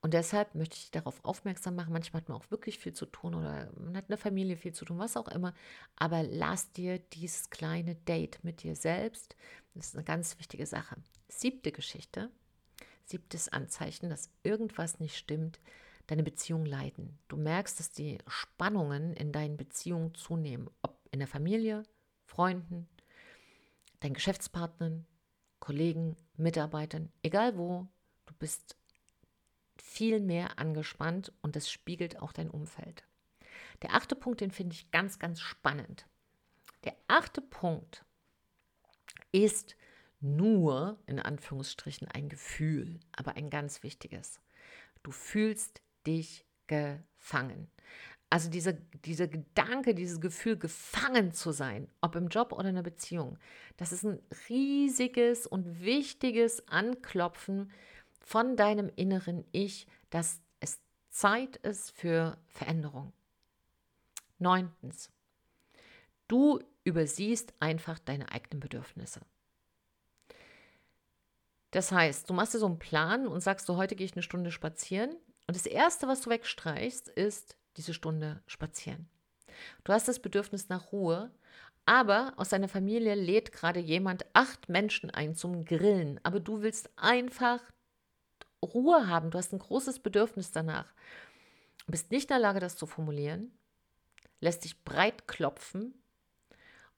Und 0.03 0.15
deshalb 0.15 0.55
möchte 0.55 0.77
ich 0.77 0.89
darauf 0.89 1.23
aufmerksam 1.23 1.75
machen. 1.75 1.93
Manchmal 1.93 2.21
hat 2.21 2.29
man 2.29 2.39
auch 2.39 2.49
wirklich 2.49 2.79
viel 2.79 2.93
zu 2.93 3.05
tun 3.05 3.35
oder 3.35 3.71
man 3.77 3.95
hat 3.95 4.05
eine 4.07 4.17
Familie 4.17 4.57
viel 4.57 4.73
zu 4.73 4.83
tun, 4.83 4.97
was 4.97 5.15
auch 5.15 5.27
immer. 5.27 5.53
Aber 5.95 6.23
lass 6.23 6.71
dir 6.71 6.97
dieses 6.97 7.51
kleine 7.51 7.95
Date 7.95 8.43
mit 8.43 8.63
dir 8.63 8.75
selbst. 8.75 9.35
Das 9.75 9.87
ist 9.87 9.95
eine 9.95 10.03
ganz 10.03 10.39
wichtige 10.39 10.65
Sache. 10.65 10.95
Siebte 11.27 11.71
Geschichte. 11.71 12.31
Siebtes 13.05 13.49
Anzeichen, 13.49 14.09
dass 14.09 14.31
irgendwas 14.41 14.99
nicht 14.99 15.17
stimmt. 15.17 15.59
Deine 16.07 16.23
Beziehungen 16.23 16.65
leiden. 16.65 17.19
Du 17.27 17.37
merkst, 17.37 17.79
dass 17.79 17.91
die 17.91 18.17
Spannungen 18.25 19.13
in 19.13 19.31
deinen 19.31 19.55
Beziehungen 19.55 20.15
zunehmen. 20.15 20.69
Ob 20.81 20.99
in 21.11 21.19
der 21.19 21.27
Familie, 21.27 21.83
Freunden, 22.25 22.89
deinen 24.01 24.13
Geschäftspartnern, 24.13 25.07
Kollegen, 25.59 26.17
Mitarbeitern, 26.35 27.11
egal 27.23 27.57
wo, 27.57 27.87
du 28.25 28.33
bist 28.33 28.75
viel 29.77 30.19
mehr 30.19 30.59
angespannt 30.59 31.31
und 31.41 31.55
das 31.55 31.71
spiegelt 31.71 32.19
auch 32.21 32.33
dein 32.33 32.49
Umfeld. 32.49 33.03
Der 33.81 33.93
achte 33.93 34.15
Punkt, 34.15 34.41
den 34.41 34.51
finde 34.51 34.73
ich 34.73 34.91
ganz, 34.91 35.19
ganz 35.19 35.39
spannend. 35.39 36.05
Der 36.83 36.95
achte 37.07 37.41
Punkt 37.41 38.05
ist 39.31 39.75
nur 40.19 40.99
in 41.07 41.19
Anführungsstrichen 41.19 42.07
ein 42.07 42.29
Gefühl, 42.29 42.99
aber 43.11 43.35
ein 43.35 43.49
ganz 43.49 43.83
wichtiges. 43.83 44.39
Du 45.03 45.11
fühlst 45.11 45.81
dich 46.05 46.45
gefangen. 46.67 47.71
Also 48.31 48.49
dieser, 48.49 48.71
dieser 48.71 49.27
Gedanke, 49.27 49.93
dieses 49.93 50.21
Gefühl, 50.21 50.57
gefangen 50.57 51.33
zu 51.33 51.51
sein, 51.51 51.89
ob 51.99 52.15
im 52.15 52.29
Job 52.29 52.53
oder 52.53 52.69
in 52.69 52.77
einer 52.77 52.81
Beziehung, 52.81 53.37
das 53.75 53.91
ist 53.91 54.05
ein 54.05 54.21
riesiges 54.47 55.45
und 55.45 55.81
wichtiges 55.81 56.65
Anklopfen 56.69 57.69
von 58.21 58.55
deinem 58.55 58.89
inneren 58.95 59.43
Ich, 59.51 59.85
dass 60.11 60.39
es 60.61 60.79
Zeit 61.09 61.57
ist 61.57 61.91
für 61.91 62.37
Veränderung. 62.47 63.11
Neuntens, 64.39 65.11
du 66.29 66.61
übersiehst 66.85 67.53
einfach 67.59 67.99
deine 67.99 68.31
eigenen 68.31 68.61
Bedürfnisse. 68.61 69.19
Das 71.71 71.91
heißt, 71.91 72.29
du 72.29 72.33
machst 72.33 72.53
dir 72.53 72.59
so 72.59 72.65
einen 72.65 72.79
Plan 72.79 73.27
und 73.27 73.41
sagst, 73.41 73.65
so 73.65 73.75
heute 73.75 73.97
gehe 73.97 74.05
ich 74.05 74.13
eine 74.13 74.23
Stunde 74.23 74.51
spazieren. 74.51 75.17
Und 75.47 75.57
das 75.57 75.65
Erste, 75.65 76.07
was 76.07 76.21
du 76.21 76.29
wegstreichst, 76.29 77.09
ist 77.09 77.57
diese 77.77 77.93
Stunde 77.93 78.41
spazieren. 78.47 79.09
Du 79.83 79.93
hast 79.93 80.07
das 80.07 80.19
Bedürfnis 80.19 80.69
nach 80.69 80.91
Ruhe, 80.91 81.31
aber 81.85 82.33
aus 82.37 82.49
deiner 82.49 82.67
Familie 82.67 83.15
lädt 83.15 83.51
gerade 83.51 83.79
jemand 83.79 84.25
acht 84.33 84.69
Menschen 84.69 85.09
ein 85.09 85.35
zum 85.35 85.65
Grillen. 85.65 86.19
Aber 86.23 86.39
du 86.39 86.61
willst 86.61 86.89
einfach 86.95 87.59
Ruhe 88.63 89.07
haben. 89.07 89.31
Du 89.31 89.37
hast 89.37 89.53
ein 89.53 89.59
großes 89.59 89.99
Bedürfnis 89.99 90.51
danach. 90.51 90.93
Bist 91.87 92.11
nicht 92.11 92.25
in 92.25 92.35
der 92.35 92.39
Lage, 92.39 92.59
das 92.59 92.75
zu 92.75 92.85
formulieren, 92.85 93.51
lässt 94.39 94.63
dich 94.63 94.83
breit 94.83 95.27
klopfen 95.27 95.93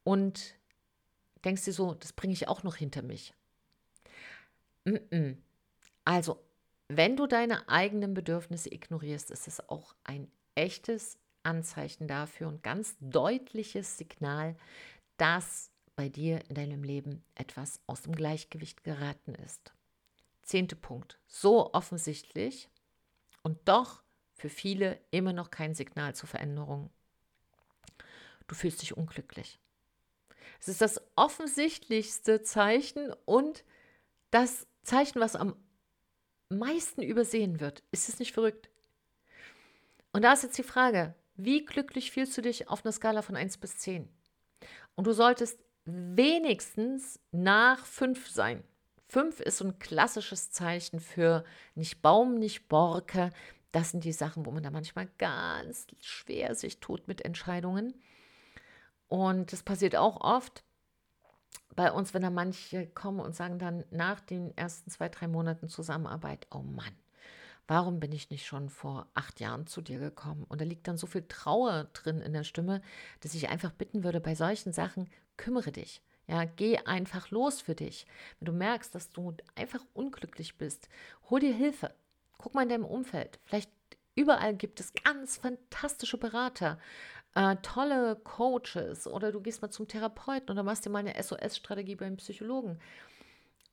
und 0.04 0.56
denkst 1.46 1.64
dir 1.64 1.74
so, 1.74 1.94
das 1.94 2.14
bringe 2.14 2.34
ich 2.34 2.48
auch 2.48 2.64
noch 2.64 2.76
hinter 2.76 3.02
mich. 3.02 3.34
Also, 6.04 6.44
wenn 6.90 7.16
du 7.16 7.28
deine 7.28 7.70
eigenen 7.70 8.14
Bedürfnisse 8.14 8.72
ignorierst, 8.72 9.32
ist 9.32 9.48
es 9.48 9.68
auch 9.70 9.96
ein 10.04 10.30
echtes 10.56 11.18
Anzeichen 11.44 12.08
dafür 12.08 12.48
und 12.48 12.64
ganz 12.64 12.96
deutliches 13.00 13.98
Signal, 13.98 14.56
dass 15.18 15.72
bei 15.96 16.10
dir 16.10 16.42
in 16.50 16.56
deinem 16.56 16.84
Leben 16.84 17.24
etwas 17.36 17.80
aus 17.86 18.02
dem 18.02 18.16
Gleichgewicht 18.16 18.84
geraten 18.84 19.36
ist. 19.36 19.74
Zehnter 20.42 20.76
Punkt. 20.76 21.20
So 21.28 21.74
offensichtlich 21.74 22.70
und 23.44 23.60
doch 23.66 24.02
für 24.36 24.50
viele 24.50 25.00
immer 25.12 25.34
noch 25.34 25.52
kein 25.52 25.76
Signal 25.76 26.16
zur 26.16 26.28
Veränderung. 26.28 26.90
Du 28.48 28.56
fühlst 28.56 28.82
dich 28.82 28.98
unglücklich. 28.98 29.60
Es 30.60 30.68
ist 30.68 30.82
das 30.82 31.02
offensichtlichste 31.16 32.42
Zeichen 32.42 33.14
und 33.26 33.64
das 34.32 34.68
Zeichen, 34.82 35.20
was 35.20 35.36
am 35.36 35.56
meisten 36.50 37.02
übersehen 37.02 37.60
wird. 37.60 37.84
Ist 37.92 38.10
es 38.10 38.20
nicht 38.20 38.34
verrückt? 38.34 38.70
Und 40.14 40.22
da 40.22 40.34
ist 40.34 40.44
jetzt 40.44 40.58
die 40.58 40.64
Frage, 40.64 41.16
wie 41.36 41.66
glücklich 41.66 42.12
fühlst 42.12 42.38
du 42.38 42.42
dich 42.42 42.70
auf 42.70 42.86
einer 42.86 42.92
Skala 42.92 43.24
von 43.24 43.36
1 43.36 43.58
bis 43.58 43.78
10? 43.80 44.08
Und 44.96 45.08
du 45.08 45.12
solltest 45.12 45.60
wenigstens 45.86 47.20
nach 47.32 47.86
5 47.86 48.30
sein. 48.30 48.64
5 49.08 49.40
ist 49.42 49.58
so 49.58 49.66
ein 49.66 49.80
klassisches 49.80 50.52
Zeichen 50.52 51.00
für 51.00 51.44
nicht 51.76 52.02
Baum, 52.02 52.36
nicht 52.36 52.68
Borke. 52.70 53.32
Das 53.72 53.90
sind 53.90 54.04
die 54.04 54.14
Sachen, 54.14 54.46
wo 54.46 54.52
man 54.52 54.64
da 54.64 54.70
manchmal 54.70 55.08
ganz 55.18 55.88
schwer 56.00 56.56
sich 56.56 56.80
tut 56.80 57.08
mit 57.08 57.22
Entscheidungen. 57.22 57.94
Und 59.08 59.52
das 59.52 59.64
passiert 59.64 59.96
auch 59.96 60.22
oft 60.22 60.64
bei 61.76 61.92
uns, 61.92 62.14
wenn 62.14 62.22
da 62.22 62.30
manche 62.30 62.88
kommen 62.88 63.20
und 63.20 63.36
sagen 63.36 63.58
dann 63.58 63.84
nach 63.90 64.20
den 64.20 64.56
ersten 64.56 64.92
zwei, 64.92 65.10
drei 65.10 65.28
Monaten 65.28 65.70
Zusammenarbeit, 65.70 66.46
oh 66.52 66.60
Mann, 66.60 66.96
warum 67.68 68.00
bin 68.00 68.12
ich 68.12 68.30
nicht 68.30 68.46
schon 68.46 68.70
vor 68.70 69.08
acht 69.14 69.40
Jahren 69.40 69.68
zu 69.68 69.82
dir 69.82 70.00
gekommen? 70.00 70.46
Und 70.48 70.62
da 70.62 70.66
liegt 70.66 70.88
dann 70.88 70.98
so 70.98 71.08
viel 71.08 71.26
Trauer 71.28 71.86
drin 71.94 72.22
in 72.22 72.34
der 72.34 72.44
Stimme, 72.44 72.82
dass 73.22 73.36
ich 73.36 73.50
einfach 73.50 73.72
bitten 73.72 74.04
würde, 74.04 74.20
bei 74.20 74.36
solchen 74.36 74.74
Sachen 74.74 75.10
kümmere 75.38 75.72
dich. 75.72 76.02
Ja, 76.28 76.46
geh 76.46 76.78
einfach 76.78 77.32
los 77.32 77.62
für 77.62 77.76
dich. 77.76 78.08
Wenn 78.40 78.46
du 78.46 78.52
merkst, 78.54 78.96
dass 78.96 79.10
du 79.10 79.36
einfach 79.56 79.84
unglücklich 79.94 80.58
bist, 80.58 80.88
hol 81.30 81.40
dir 81.40 81.54
Hilfe. 81.54 81.94
Guck 82.38 82.56
mal 82.56 82.64
in 82.64 82.70
deinem 82.70 82.86
Umfeld. 82.86 83.40
Vielleicht 83.44 83.72
überall 84.16 84.56
gibt 84.56 84.80
es 84.80 84.94
ganz 84.94 85.38
fantastische 85.38 86.18
Berater, 86.18 86.80
äh, 87.36 87.56
tolle 87.58 88.16
Coaches 88.18 89.08
oder 89.08 89.32
du 89.32 89.42
gehst 89.42 89.62
mal 89.62 89.72
zum 89.72 89.88
Therapeuten 89.88 90.52
oder 90.52 90.64
machst 90.64 90.86
dir 90.86 90.90
mal 90.90 91.00
eine 91.00 91.22
SOS-Strategie 91.22 91.96
beim 91.96 92.18
Psychologen 92.18 92.80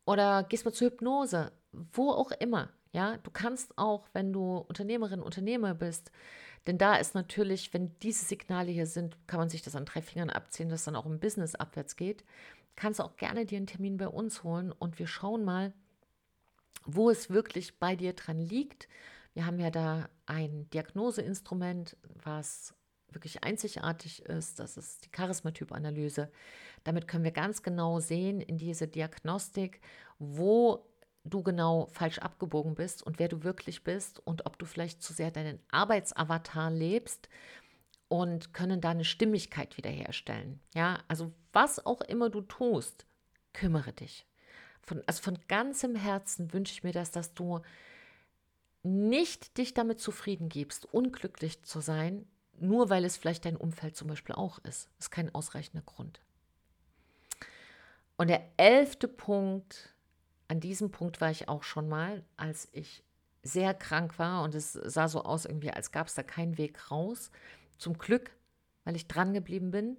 oder 0.06 0.42
gehst 0.44 0.64
mal 0.64 0.72
zur 0.72 0.88
Hypnose, 0.88 1.52
wo 1.72 2.10
auch 2.10 2.32
immer. 2.32 2.70
Ja, 2.92 3.18
du 3.18 3.30
kannst 3.30 3.78
auch, 3.78 4.08
wenn 4.12 4.32
du 4.32 4.58
Unternehmerin, 4.58 5.22
Unternehmer 5.22 5.74
bist, 5.74 6.10
denn 6.66 6.76
da 6.76 6.96
ist 6.96 7.14
natürlich, 7.14 7.72
wenn 7.72 7.96
diese 8.00 8.24
Signale 8.24 8.70
hier 8.70 8.86
sind, 8.86 9.16
kann 9.26 9.38
man 9.38 9.48
sich 9.48 9.62
das 9.62 9.76
an 9.76 9.86
drei 9.86 10.02
Fingern 10.02 10.30
abziehen, 10.30 10.68
dass 10.68 10.84
dann 10.84 10.96
auch 10.96 11.06
im 11.06 11.20
Business 11.20 11.54
abwärts 11.54 11.96
geht. 11.96 12.24
Kannst 12.76 13.00
auch 13.00 13.16
gerne 13.16 13.46
dir 13.46 13.56
einen 13.56 13.66
Termin 13.66 13.96
bei 13.96 14.08
uns 14.08 14.42
holen 14.42 14.72
und 14.72 14.98
wir 14.98 15.06
schauen 15.06 15.44
mal, 15.44 15.72
wo 16.84 17.10
es 17.10 17.30
wirklich 17.30 17.78
bei 17.78 17.96
dir 17.96 18.12
dran 18.12 18.38
liegt. 18.38 18.88
Wir 19.34 19.46
haben 19.46 19.60
ja 19.60 19.70
da 19.70 20.08
ein 20.26 20.68
Diagnoseinstrument, 20.70 21.96
was 22.22 22.74
wirklich 23.08 23.42
einzigartig 23.44 24.24
ist. 24.24 24.60
Das 24.60 24.76
ist 24.76 25.04
die 25.04 25.10
Charismatyp-Analyse. 25.10 26.30
Damit 26.84 27.08
können 27.08 27.24
wir 27.24 27.32
ganz 27.32 27.62
genau 27.62 28.00
sehen 28.00 28.40
in 28.40 28.58
diese 28.58 28.88
Diagnostik, 28.88 29.80
wo 30.18 30.86
du 31.24 31.42
genau 31.42 31.86
falsch 31.92 32.18
abgebogen 32.18 32.74
bist 32.74 33.02
und 33.02 33.18
wer 33.18 33.28
du 33.28 33.42
wirklich 33.44 33.84
bist 33.84 34.20
und 34.26 34.46
ob 34.46 34.58
du 34.58 34.66
vielleicht 34.66 35.02
zu 35.02 35.12
sehr 35.12 35.30
deinen 35.30 35.60
Arbeitsavatar 35.70 36.70
lebst 36.70 37.28
und 38.08 38.54
können 38.54 38.80
da 38.80 38.90
eine 38.90 39.04
Stimmigkeit 39.04 39.76
wiederherstellen. 39.76 40.60
Ja, 40.74 40.98
also 41.08 41.32
was 41.52 41.84
auch 41.84 42.00
immer 42.00 42.30
du 42.30 42.40
tust, 42.40 43.06
kümmere 43.52 43.92
dich. 43.92 44.26
Von, 44.82 45.02
also 45.06 45.22
von 45.22 45.38
ganzem 45.46 45.94
Herzen 45.94 46.52
wünsche 46.52 46.72
ich 46.72 46.82
mir 46.82 46.92
das, 46.92 47.10
dass 47.10 47.34
du 47.34 47.60
nicht 48.82 49.58
dich 49.58 49.74
damit 49.74 50.00
zufrieden 50.00 50.48
gibst, 50.48 50.86
unglücklich 50.86 51.62
zu 51.62 51.80
sein, 51.80 52.26
nur 52.58 52.90
weil 52.90 53.04
es 53.04 53.16
vielleicht 53.16 53.44
dein 53.44 53.56
Umfeld 53.56 53.96
zum 53.96 54.08
Beispiel 54.08 54.34
auch 54.34 54.58
ist. 54.58 54.88
Das 54.96 55.06
ist 55.06 55.10
kein 55.10 55.34
ausreichender 55.34 55.84
Grund. 55.84 56.20
Und 58.16 58.28
der 58.28 58.42
elfte 58.56 59.08
Punkt 59.08 59.94
an 60.50 60.58
diesem 60.58 60.90
Punkt 60.90 61.20
war 61.20 61.30
ich 61.30 61.48
auch 61.48 61.62
schon 61.62 61.88
mal, 61.88 62.24
als 62.36 62.68
ich 62.72 63.04
sehr 63.44 63.72
krank 63.72 64.18
war 64.18 64.42
und 64.42 64.56
es 64.56 64.72
sah 64.72 65.06
so 65.06 65.22
aus, 65.22 65.44
irgendwie, 65.44 65.70
als 65.70 65.92
gab 65.92 66.08
es 66.08 66.14
da 66.14 66.24
keinen 66.24 66.58
Weg 66.58 66.90
raus. 66.90 67.30
Zum 67.78 67.96
Glück, 67.96 68.32
weil 68.84 68.96
ich 68.96 69.06
dran 69.06 69.32
geblieben 69.32 69.70
bin 69.70 69.96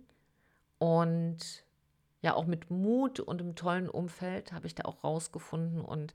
und 0.78 1.64
ja, 2.22 2.34
auch 2.34 2.46
mit 2.46 2.70
Mut 2.70 3.22
und 3.22 3.40
im 3.40 3.56
tollen 3.56 3.90
Umfeld 3.90 4.52
habe 4.52 4.68
ich 4.68 4.76
da 4.76 4.84
auch 4.84 5.06
rausgefunden 5.06 5.80
und 5.80 6.14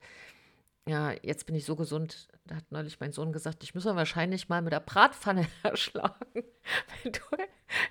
ja, 0.87 1.13
jetzt 1.23 1.47
bin 1.47 1.55
ich 1.55 1.65
so 1.65 1.75
gesund, 1.75 2.29
da 2.45 2.57
hat 2.57 2.71
neulich 2.71 2.99
mein 2.99 3.11
Sohn 3.11 3.33
gesagt, 3.33 3.63
ich 3.63 3.73
muss 3.73 3.85
wahrscheinlich 3.85 4.49
mal 4.49 4.61
mit 4.61 4.71
der 4.71 4.79
Bratpfanne 4.81 5.47
erschlagen, 5.63 6.13
wenn 7.03 7.11
du 7.11 7.19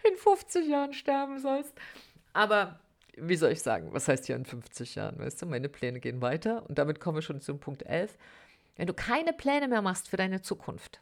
in 0.08 0.16
50 0.16 0.68
Jahren 0.68 0.92
sterben 0.92 1.40
sollst. 1.40 1.74
Aber 2.32 2.78
wie 3.16 3.36
soll 3.36 3.52
ich 3.52 3.62
sagen, 3.62 3.92
was 3.92 4.08
heißt 4.08 4.26
hier 4.26 4.36
in 4.36 4.44
50 4.44 4.94
Jahren? 4.94 5.18
Weißt 5.18 5.40
du, 5.40 5.46
meine 5.46 5.68
Pläne 5.68 6.00
gehen 6.00 6.20
weiter 6.20 6.68
und 6.68 6.78
damit 6.78 7.00
kommen 7.00 7.16
wir 7.16 7.22
schon 7.22 7.40
zum 7.40 7.58
Punkt 7.58 7.82
11. 7.82 8.16
Wenn 8.76 8.86
du 8.86 8.94
keine 8.94 9.32
Pläne 9.32 9.68
mehr 9.68 9.82
machst 9.82 10.08
für 10.08 10.16
deine 10.16 10.42
Zukunft, 10.42 11.00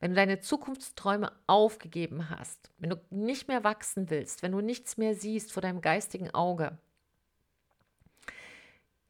wenn 0.00 0.10
du 0.10 0.16
deine 0.16 0.40
Zukunftsträume 0.40 1.30
aufgegeben 1.46 2.30
hast, 2.30 2.70
wenn 2.78 2.90
du 2.90 3.00
nicht 3.10 3.48
mehr 3.48 3.64
wachsen 3.64 4.10
willst, 4.10 4.42
wenn 4.42 4.52
du 4.52 4.60
nichts 4.60 4.96
mehr 4.96 5.14
siehst 5.14 5.52
vor 5.52 5.60
deinem 5.60 5.80
geistigen 5.80 6.30
Auge, 6.30 6.78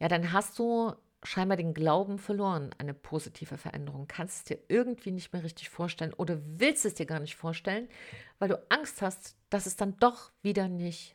ja, 0.00 0.08
dann 0.08 0.32
hast 0.32 0.58
du 0.58 0.92
scheinbar 1.22 1.56
den 1.56 1.74
Glauben 1.74 2.18
verloren 2.18 2.72
an 2.72 2.80
eine 2.80 2.94
positive 2.94 3.56
Veränderung, 3.56 4.08
kannst 4.08 4.38
es 4.38 4.44
dir 4.44 4.58
irgendwie 4.66 5.12
nicht 5.12 5.32
mehr 5.32 5.44
richtig 5.44 5.70
vorstellen 5.70 6.12
oder 6.14 6.40
willst 6.44 6.84
es 6.84 6.94
dir 6.94 7.06
gar 7.06 7.20
nicht 7.20 7.36
vorstellen, 7.36 7.88
weil 8.40 8.48
du 8.48 8.60
Angst 8.68 9.00
hast, 9.02 9.36
dass 9.48 9.66
es 9.66 9.76
dann 9.76 9.96
doch 9.98 10.32
wieder 10.42 10.68
nicht, 10.68 11.14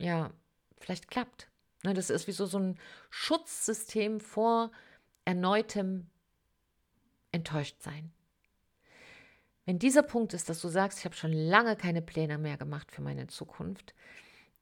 ja, 0.00 0.30
vielleicht 0.78 1.08
klappt. 1.08 1.48
Ne, 1.82 1.94
das 1.94 2.10
ist 2.10 2.26
wie 2.26 2.32
so, 2.32 2.46
so 2.46 2.58
ein 2.58 2.78
Schutzsystem 3.10 4.20
vor 4.20 4.70
erneutem 5.24 6.08
Enttäuschtsein. 7.32 8.12
Wenn 9.66 9.78
dieser 9.78 10.02
Punkt 10.02 10.34
ist, 10.34 10.48
dass 10.48 10.60
du 10.60 10.68
sagst, 10.68 10.98
ich 10.98 11.04
habe 11.04 11.14
schon 11.14 11.32
lange 11.32 11.76
keine 11.76 12.02
Pläne 12.02 12.38
mehr 12.38 12.56
gemacht 12.56 12.90
für 12.90 13.02
meine 13.02 13.28
Zukunft, 13.28 13.94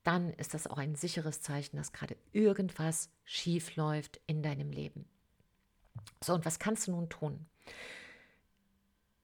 dann 0.05 0.33
ist 0.35 0.55
das 0.55 0.67
auch 0.67 0.79
ein 0.79 0.95
sicheres 0.95 1.41
Zeichen, 1.41 1.77
dass 1.77 1.93
gerade 1.93 2.17
irgendwas 2.33 3.11
schief 3.25 3.77
läuft 3.77 4.21
in 4.27 4.43
deinem 4.43 4.71
Leben. 4.71 5.09
So, 6.23 6.35
und 6.35 6.45
was 6.45 6.59
kannst 6.59 6.87
du 6.87 6.93
nun 6.93 7.09
tun? 7.09 7.47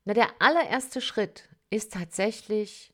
Na, 0.04 0.14
der 0.14 0.28
allererste 0.40 1.00
Schritt 1.00 1.48
ist 1.70 1.92
tatsächlich, 1.92 2.93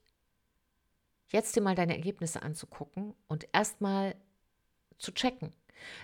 jetzt 1.32 1.56
dir 1.56 1.62
mal 1.62 1.74
deine 1.74 1.94
Ergebnisse 1.94 2.42
anzugucken 2.42 3.14
und 3.28 3.48
erstmal 3.52 4.14
zu 4.98 5.12
checken. 5.12 5.52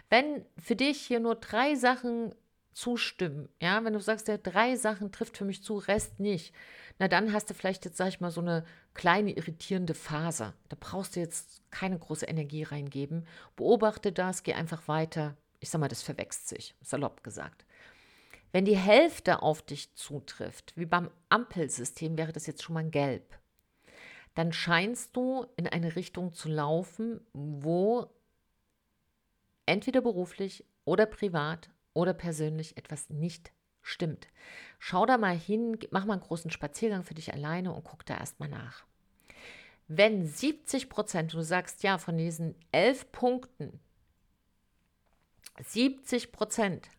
Wenn 0.08 0.44
für 0.58 0.76
dich 0.76 1.00
hier 1.00 1.20
nur 1.20 1.34
drei 1.34 1.74
Sachen 1.74 2.34
zustimmen, 2.72 3.48
ja, 3.60 3.82
wenn 3.84 3.94
du 3.94 4.00
sagst, 4.00 4.28
der 4.28 4.38
drei 4.38 4.76
Sachen 4.76 5.10
trifft 5.10 5.36
für 5.38 5.44
mich 5.44 5.62
zu, 5.62 5.76
Rest 5.76 6.20
nicht, 6.20 6.54
na 6.98 7.08
dann 7.08 7.32
hast 7.32 7.48
du 7.48 7.54
vielleicht 7.54 7.84
jetzt, 7.84 7.96
sag 7.96 8.08
ich 8.08 8.20
mal, 8.20 8.30
so 8.30 8.40
eine 8.40 8.64
kleine 8.94 9.32
irritierende 9.32 9.94
Phase. 9.94 10.54
Da 10.68 10.76
brauchst 10.78 11.16
du 11.16 11.20
jetzt 11.20 11.62
keine 11.70 11.98
große 11.98 12.26
Energie 12.26 12.62
reingeben. 12.62 13.26
Beobachte 13.56 14.12
das, 14.12 14.42
geh 14.42 14.54
einfach 14.54 14.88
weiter. 14.88 15.36
Ich 15.60 15.70
sag 15.70 15.80
mal, 15.80 15.88
das 15.88 16.02
verwechselt 16.02 16.48
sich, 16.48 16.74
salopp 16.82 17.22
gesagt. 17.22 17.64
Wenn 18.52 18.64
die 18.64 18.76
Hälfte 18.76 19.42
auf 19.42 19.62
dich 19.62 19.94
zutrifft, 19.94 20.72
wie 20.76 20.86
beim 20.86 21.10
Ampelsystem 21.28 22.16
wäre 22.16 22.32
das 22.32 22.46
jetzt 22.46 22.62
schon 22.62 22.74
mal 22.74 22.80
ein 22.80 22.90
Gelb, 22.90 23.38
dann 24.36 24.52
scheinst 24.52 25.16
du 25.16 25.46
in 25.56 25.66
eine 25.66 25.96
Richtung 25.96 26.34
zu 26.34 26.48
laufen, 26.48 27.20
wo 27.32 28.06
entweder 29.64 30.02
beruflich 30.02 30.64
oder 30.84 31.06
privat 31.06 31.70
oder 31.94 32.12
persönlich 32.12 32.76
etwas 32.76 33.08
nicht 33.08 33.50
stimmt. 33.80 34.28
Schau 34.78 35.06
da 35.06 35.16
mal 35.16 35.36
hin, 35.36 35.78
mach 35.90 36.04
mal 36.04 36.12
einen 36.12 36.22
großen 36.22 36.50
Spaziergang 36.50 37.02
für 37.02 37.14
dich 37.14 37.32
alleine 37.32 37.72
und 37.72 37.82
guck 37.82 38.04
da 38.04 38.18
erstmal 38.18 38.50
nach. 38.50 38.84
Wenn 39.88 40.26
70 40.26 40.90
Prozent, 40.90 41.32
du 41.32 41.40
sagst 41.40 41.82
ja, 41.82 41.96
von 41.96 42.18
diesen 42.18 42.56
elf 42.72 43.10
Punkten, 43.12 43.80
70 45.64 46.30
Prozent 46.30 46.90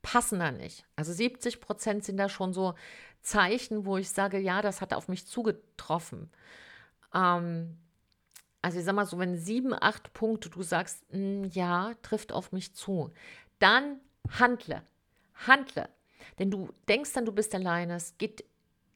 passen 0.00 0.38
da 0.38 0.52
nicht. 0.52 0.86
Also 0.96 1.12
70 1.12 1.60
Prozent 1.60 2.04
sind 2.04 2.16
da 2.16 2.30
schon 2.30 2.54
so 2.54 2.74
Zeichen, 3.20 3.84
wo 3.84 3.98
ich 3.98 4.08
sage, 4.08 4.38
ja, 4.38 4.62
das 4.62 4.80
hat 4.80 4.94
auf 4.94 5.08
mich 5.08 5.26
zugetroffen. 5.26 6.30
Ähm, 7.14 7.78
also 8.62 8.78
ich 8.78 8.84
sag 8.84 8.94
mal 8.94 9.06
so, 9.06 9.18
wenn 9.18 9.36
sieben, 9.36 9.74
acht 9.74 10.12
Punkte 10.12 10.50
du 10.50 10.62
sagst, 10.62 11.04
mh, 11.12 11.18
hm, 11.18 11.44
ja, 11.52 11.94
trifft 12.02 12.32
auf 12.32 12.52
mich 12.52 12.74
zu, 12.74 13.12
dann 13.58 14.00
handle. 14.28 14.82
Handle. 15.46 15.88
Denn 16.38 16.50
du 16.50 16.70
denkst 16.88 17.12
dann, 17.12 17.24
du 17.24 17.32
bist 17.32 17.54
alleine, 17.54 17.94
es 17.94 18.18
geht 18.18 18.44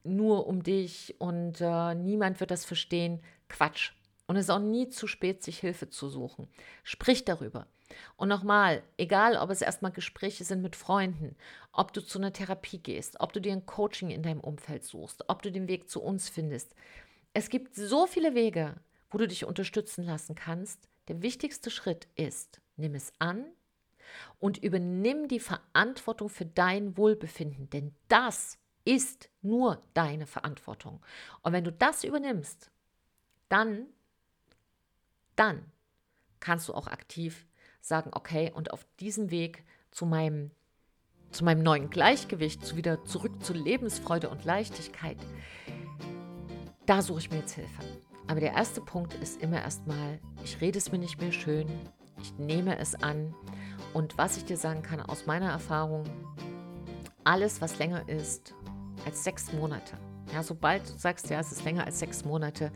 nur 0.03 0.47
um 0.47 0.63
dich 0.63 1.15
und 1.19 1.61
äh, 1.61 1.95
niemand 1.95 2.39
wird 2.39 2.51
das 2.51 2.65
verstehen. 2.65 3.21
Quatsch. 3.47 3.93
Und 4.27 4.35
es 4.35 4.45
ist 4.45 4.49
auch 4.49 4.59
nie 4.59 4.89
zu 4.89 5.07
spät, 5.07 5.43
sich 5.43 5.59
Hilfe 5.59 5.89
zu 5.89 6.09
suchen. 6.09 6.47
Sprich 6.83 7.25
darüber. 7.25 7.67
Und 8.15 8.29
nochmal, 8.29 8.83
egal 8.97 9.37
ob 9.37 9.49
es 9.49 9.61
erstmal 9.61 9.91
Gespräche 9.91 10.43
sind 10.43 10.61
mit 10.61 10.75
Freunden, 10.75 11.35
ob 11.71 11.93
du 11.93 12.01
zu 12.01 12.17
einer 12.17 12.33
Therapie 12.33 12.79
gehst, 12.79 13.19
ob 13.19 13.33
du 13.33 13.41
dir 13.41 13.53
ein 13.53 13.65
Coaching 13.65 14.09
in 14.09 14.23
deinem 14.23 14.39
Umfeld 14.39 14.83
suchst, 14.83 15.29
ob 15.29 15.41
du 15.41 15.51
den 15.51 15.67
Weg 15.67 15.89
zu 15.89 16.01
uns 16.01 16.29
findest. 16.29 16.73
Es 17.33 17.49
gibt 17.49 17.75
so 17.75 18.05
viele 18.05 18.35
Wege, 18.35 18.75
wo 19.09 19.17
du 19.17 19.27
dich 19.27 19.45
unterstützen 19.45 20.03
lassen 20.03 20.35
kannst. 20.35 20.87
Der 21.07 21.21
wichtigste 21.21 21.71
Schritt 21.71 22.07
ist, 22.15 22.61
nimm 22.77 22.95
es 22.95 23.11
an, 23.19 23.45
und 24.39 24.57
übernimm 24.57 25.27
die 25.27 25.39
Verantwortung 25.39 26.29
für 26.29 26.45
dein 26.45 26.97
Wohlbefinden, 26.97 27.69
denn 27.69 27.95
das 28.07 28.59
ist 28.85 29.29
nur 29.41 29.81
deine 29.93 30.27
Verantwortung. 30.27 31.01
Und 31.41 31.53
wenn 31.53 31.63
du 31.63 31.71
das 31.71 32.03
übernimmst, 32.03 32.69
dann, 33.49 33.87
dann 35.35 35.71
kannst 36.39 36.67
du 36.67 36.73
auch 36.73 36.87
aktiv 36.87 37.47
sagen, 37.81 38.11
okay, 38.13 38.51
und 38.53 38.71
auf 38.71 38.85
diesem 38.99 39.31
Weg 39.31 39.63
zu 39.91 40.05
meinem, 40.05 40.51
zu 41.31 41.43
meinem 41.43 41.63
neuen 41.63 41.89
Gleichgewicht, 41.89 42.65
zu 42.65 42.75
wieder 42.75 43.03
zurück 43.05 43.43
zu 43.43 43.53
Lebensfreude 43.53 44.29
und 44.29 44.45
Leichtigkeit, 44.45 45.17
da 46.85 47.01
suche 47.01 47.19
ich 47.19 47.31
mir 47.31 47.37
jetzt 47.37 47.53
Hilfe. 47.53 47.81
Aber 48.27 48.39
der 48.39 48.53
erste 48.53 48.81
Punkt 48.81 49.13
ist 49.15 49.41
immer 49.41 49.61
erstmal, 49.61 50.19
ich 50.43 50.61
rede 50.61 50.77
es 50.77 50.91
mir 50.91 50.97
nicht 50.97 51.19
mehr 51.21 51.31
schön, 51.31 51.67
ich 52.21 52.33
nehme 52.37 52.77
es 52.77 52.95
an 52.95 53.33
und 53.93 54.17
was 54.17 54.37
ich 54.37 54.45
dir 54.45 54.57
sagen 54.57 54.81
kann 54.81 55.01
aus 55.01 55.25
meiner 55.25 55.49
Erfahrung, 55.49 56.03
alles, 57.25 57.61
was 57.61 57.79
länger 57.79 58.07
ist 58.07 58.53
als 59.05 59.23
sechs 59.23 59.51
Monate, 59.51 59.97
ja, 60.33 60.41
sobald 60.41 60.87
du 60.89 60.97
sagst, 60.97 61.29
ja, 61.29 61.39
es 61.39 61.51
ist 61.51 61.65
länger 61.65 61.85
als 61.85 61.99
sechs 61.99 62.25
Monate, 62.25 62.71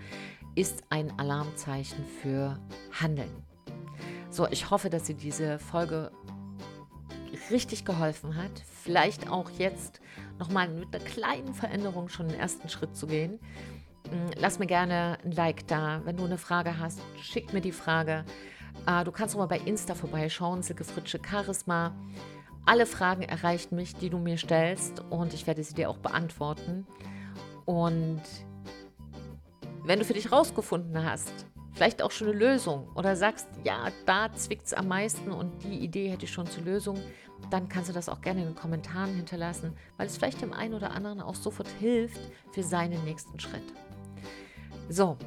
ist 0.56 0.84
ein 0.90 1.18
Alarmzeichen 1.18 2.04
für 2.22 2.60
Handeln. 2.92 3.32
So, 4.30 4.48
ich 4.48 4.70
hoffe, 4.70 4.90
dass 4.90 5.04
dir 5.04 5.16
diese 5.16 5.60
Folge 5.60 6.12
richtig 7.50 7.86
geholfen 7.86 8.36
hat. 8.36 8.52
Vielleicht 8.84 9.30
auch 9.30 9.50
jetzt 9.58 10.02
nochmal 10.40 10.68
mit 10.68 10.94
einer 10.94 11.04
kleinen 11.04 11.54
Veränderung 11.54 12.10
schon 12.10 12.28
den 12.28 12.40
ersten 12.40 12.70
Schritt 12.70 12.96
zu 12.96 13.08
gehen. 13.08 13.40
Hm, 14.10 14.32
lass 14.38 14.60
mir 14.60 14.68
gerne 14.68 15.18
ein 15.24 15.32
Like 15.32 15.68
da. 15.68 16.02
Wenn 16.06 16.18
du 16.18 16.26
eine 16.26 16.38
Frage 16.38 16.80
hast, 16.80 17.00
schick 17.22 17.54
mir 17.54 17.62
die 17.62 17.72
Frage. 17.72 18.26
Äh, 18.86 19.04
du 19.04 19.12
kannst 19.12 19.36
auch 19.36 19.40
mal 19.40 19.48
bei 19.48 19.60
Insta 19.60 19.96
vorbeischauen, 19.96 20.64
Silke 20.64 20.84
Fritsche 20.84 21.20
Charisma. 21.26 21.96
Alle 22.66 22.86
Fragen 22.86 23.24
erreichen 23.24 23.76
mich, 23.76 23.96
die 23.96 24.10
du 24.10 24.18
mir 24.18 24.38
stellst 24.38 25.02
und 25.10 25.34
ich 25.34 25.48
werde 25.48 25.64
sie 25.64 25.74
dir 25.74 25.90
auch 25.90 25.98
beantworten. 25.98 26.86
Und 27.66 28.22
wenn 29.84 30.00
du 30.00 30.06
für 30.06 30.14
dich 30.14 30.32
rausgefunden 30.32 31.04
hast, 31.04 31.32
vielleicht 31.74 32.02
auch 32.02 32.12
schon 32.12 32.28
eine 32.28 32.38
Lösung 32.38 32.90
oder 32.96 33.16
sagst, 33.16 33.48
ja, 33.64 33.90
da 34.06 34.34
zwickt 34.34 34.66
es 34.66 34.74
am 34.74 34.88
meisten 34.88 35.32
und 35.32 35.64
die 35.64 35.80
Idee 35.80 36.10
hätte 36.10 36.26
ich 36.26 36.32
schon 36.32 36.48
zur 36.48 36.64
Lösung, 36.64 37.00
dann 37.52 37.70
kannst 37.70 37.90
du 37.90 37.94
das 37.94 38.10
auch 38.10 38.20
gerne 38.22 38.42
in 38.42 38.48
den 38.48 38.56
Kommentaren 38.56 39.16
hinterlassen, 39.16 39.74
weil 39.96 40.08
es 40.08 40.18
vielleicht 40.18 40.42
dem 40.42 40.54
einen 40.54 40.74
oder 40.74 40.92
anderen 40.92 41.22
auch 41.22 41.36
sofort 41.36 41.70
hilft 41.80 42.20
für 42.52 42.64
seinen 42.64 43.04
nächsten 43.06 43.40
Schritt. 43.40 43.64
So, 44.90 45.18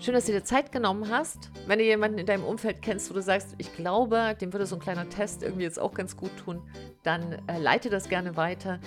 Schön, 0.00 0.14
dass 0.14 0.26
du 0.26 0.32
dir 0.32 0.44
Zeit 0.44 0.70
genommen 0.70 1.10
hast. 1.10 1.50
Wenn 1.66 1.80
du 1.80 1.84
jemanden 1.84 2.18
in 2.18 2.26
deinem 2.26 2.44
Umfeld 2.44 2.82
kennst, 2.82 3.10
wo 3.10 3.14
du 3.14 3.20
sagst, 3.20 3.56
ich 3.58 3.74
glaube, 3.74 4.36
dem 4.40 4.52
würde 4.52 4.64
so 4.64 4.76
ein 4.76 4.80
kleiner 4.80 5.08
Test 5.08 5.42
irgendwie 5.42 5.64
jetzt 5.64 5.80
auch 5.80 5.92
ganz 5.92 6.16
gut 6.16 6.30
tun, 6.36 6.62
dann 7.02 7.32
äh, 7.48 7.58
leite 7.58 7.90
das 7.90 8.08
gerne 8.08 8.36
weiter. 8.36 8.78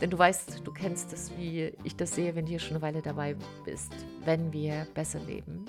Denn 0.00 0.10
du 0.10 0.18
weißt, 0.18 0.62
du 0.64 0.72
kennst 0.72 1.12
es, 1.12 1.30
wie 1.38 1.72
ich 1.84 1.94
das 1.94 2.16
sehe, 2.16 2.34
wenn 2.34 2.46
du 2.46 2.50
hier 2.50 2.58
schon 2.58 2.72
eine 2.72 2.82
Weile 2.82 3.00
dabei 3.00 3.36
bist. 3.64 3.92
Wenn 4.24 4.52
wir 4.52 4.88
besser 4.92 5.20
leben, 5.20 5.66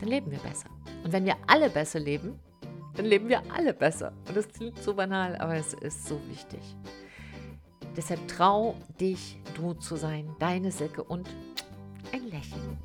dann 0.00 0.08
leben 0.08 0.32
wir 0.32 0.40
besser. 0.40 0.68
Und 1.04 1.12
wenn 1.12 1.24
wir 1.24 1.36
alle 1.46 1.70
besser 1.70 2.00
leben, 2.00 2.40
dann 2.96 3.06
leben 3.06 3.28
wir 3.28 3.40
alle 3.54 3.72
besser. 3.72 4.12
Und 4.26 4.36
das 4.36 4.48
klingt 4.48 4.82
so 4.82 4.94
banal, 4.94 5.36
aber 5.36 5.54
es 5.54 5.74
ist 5.74 6.08
so 6.08 6.20
wichtig. 6.28 6.60
Deshalb 7.96 8.26
trau 8.28 8.74
dich, 9.00 9.38
du 9.54 9.74
zu 9.74 9.96
sein, 9.96 10.34
deine 10.38 10.70
Silke 10.72 11.02
und 11.02 11.28
ein 12.12 12.24
Lächeln. 12.24 12.78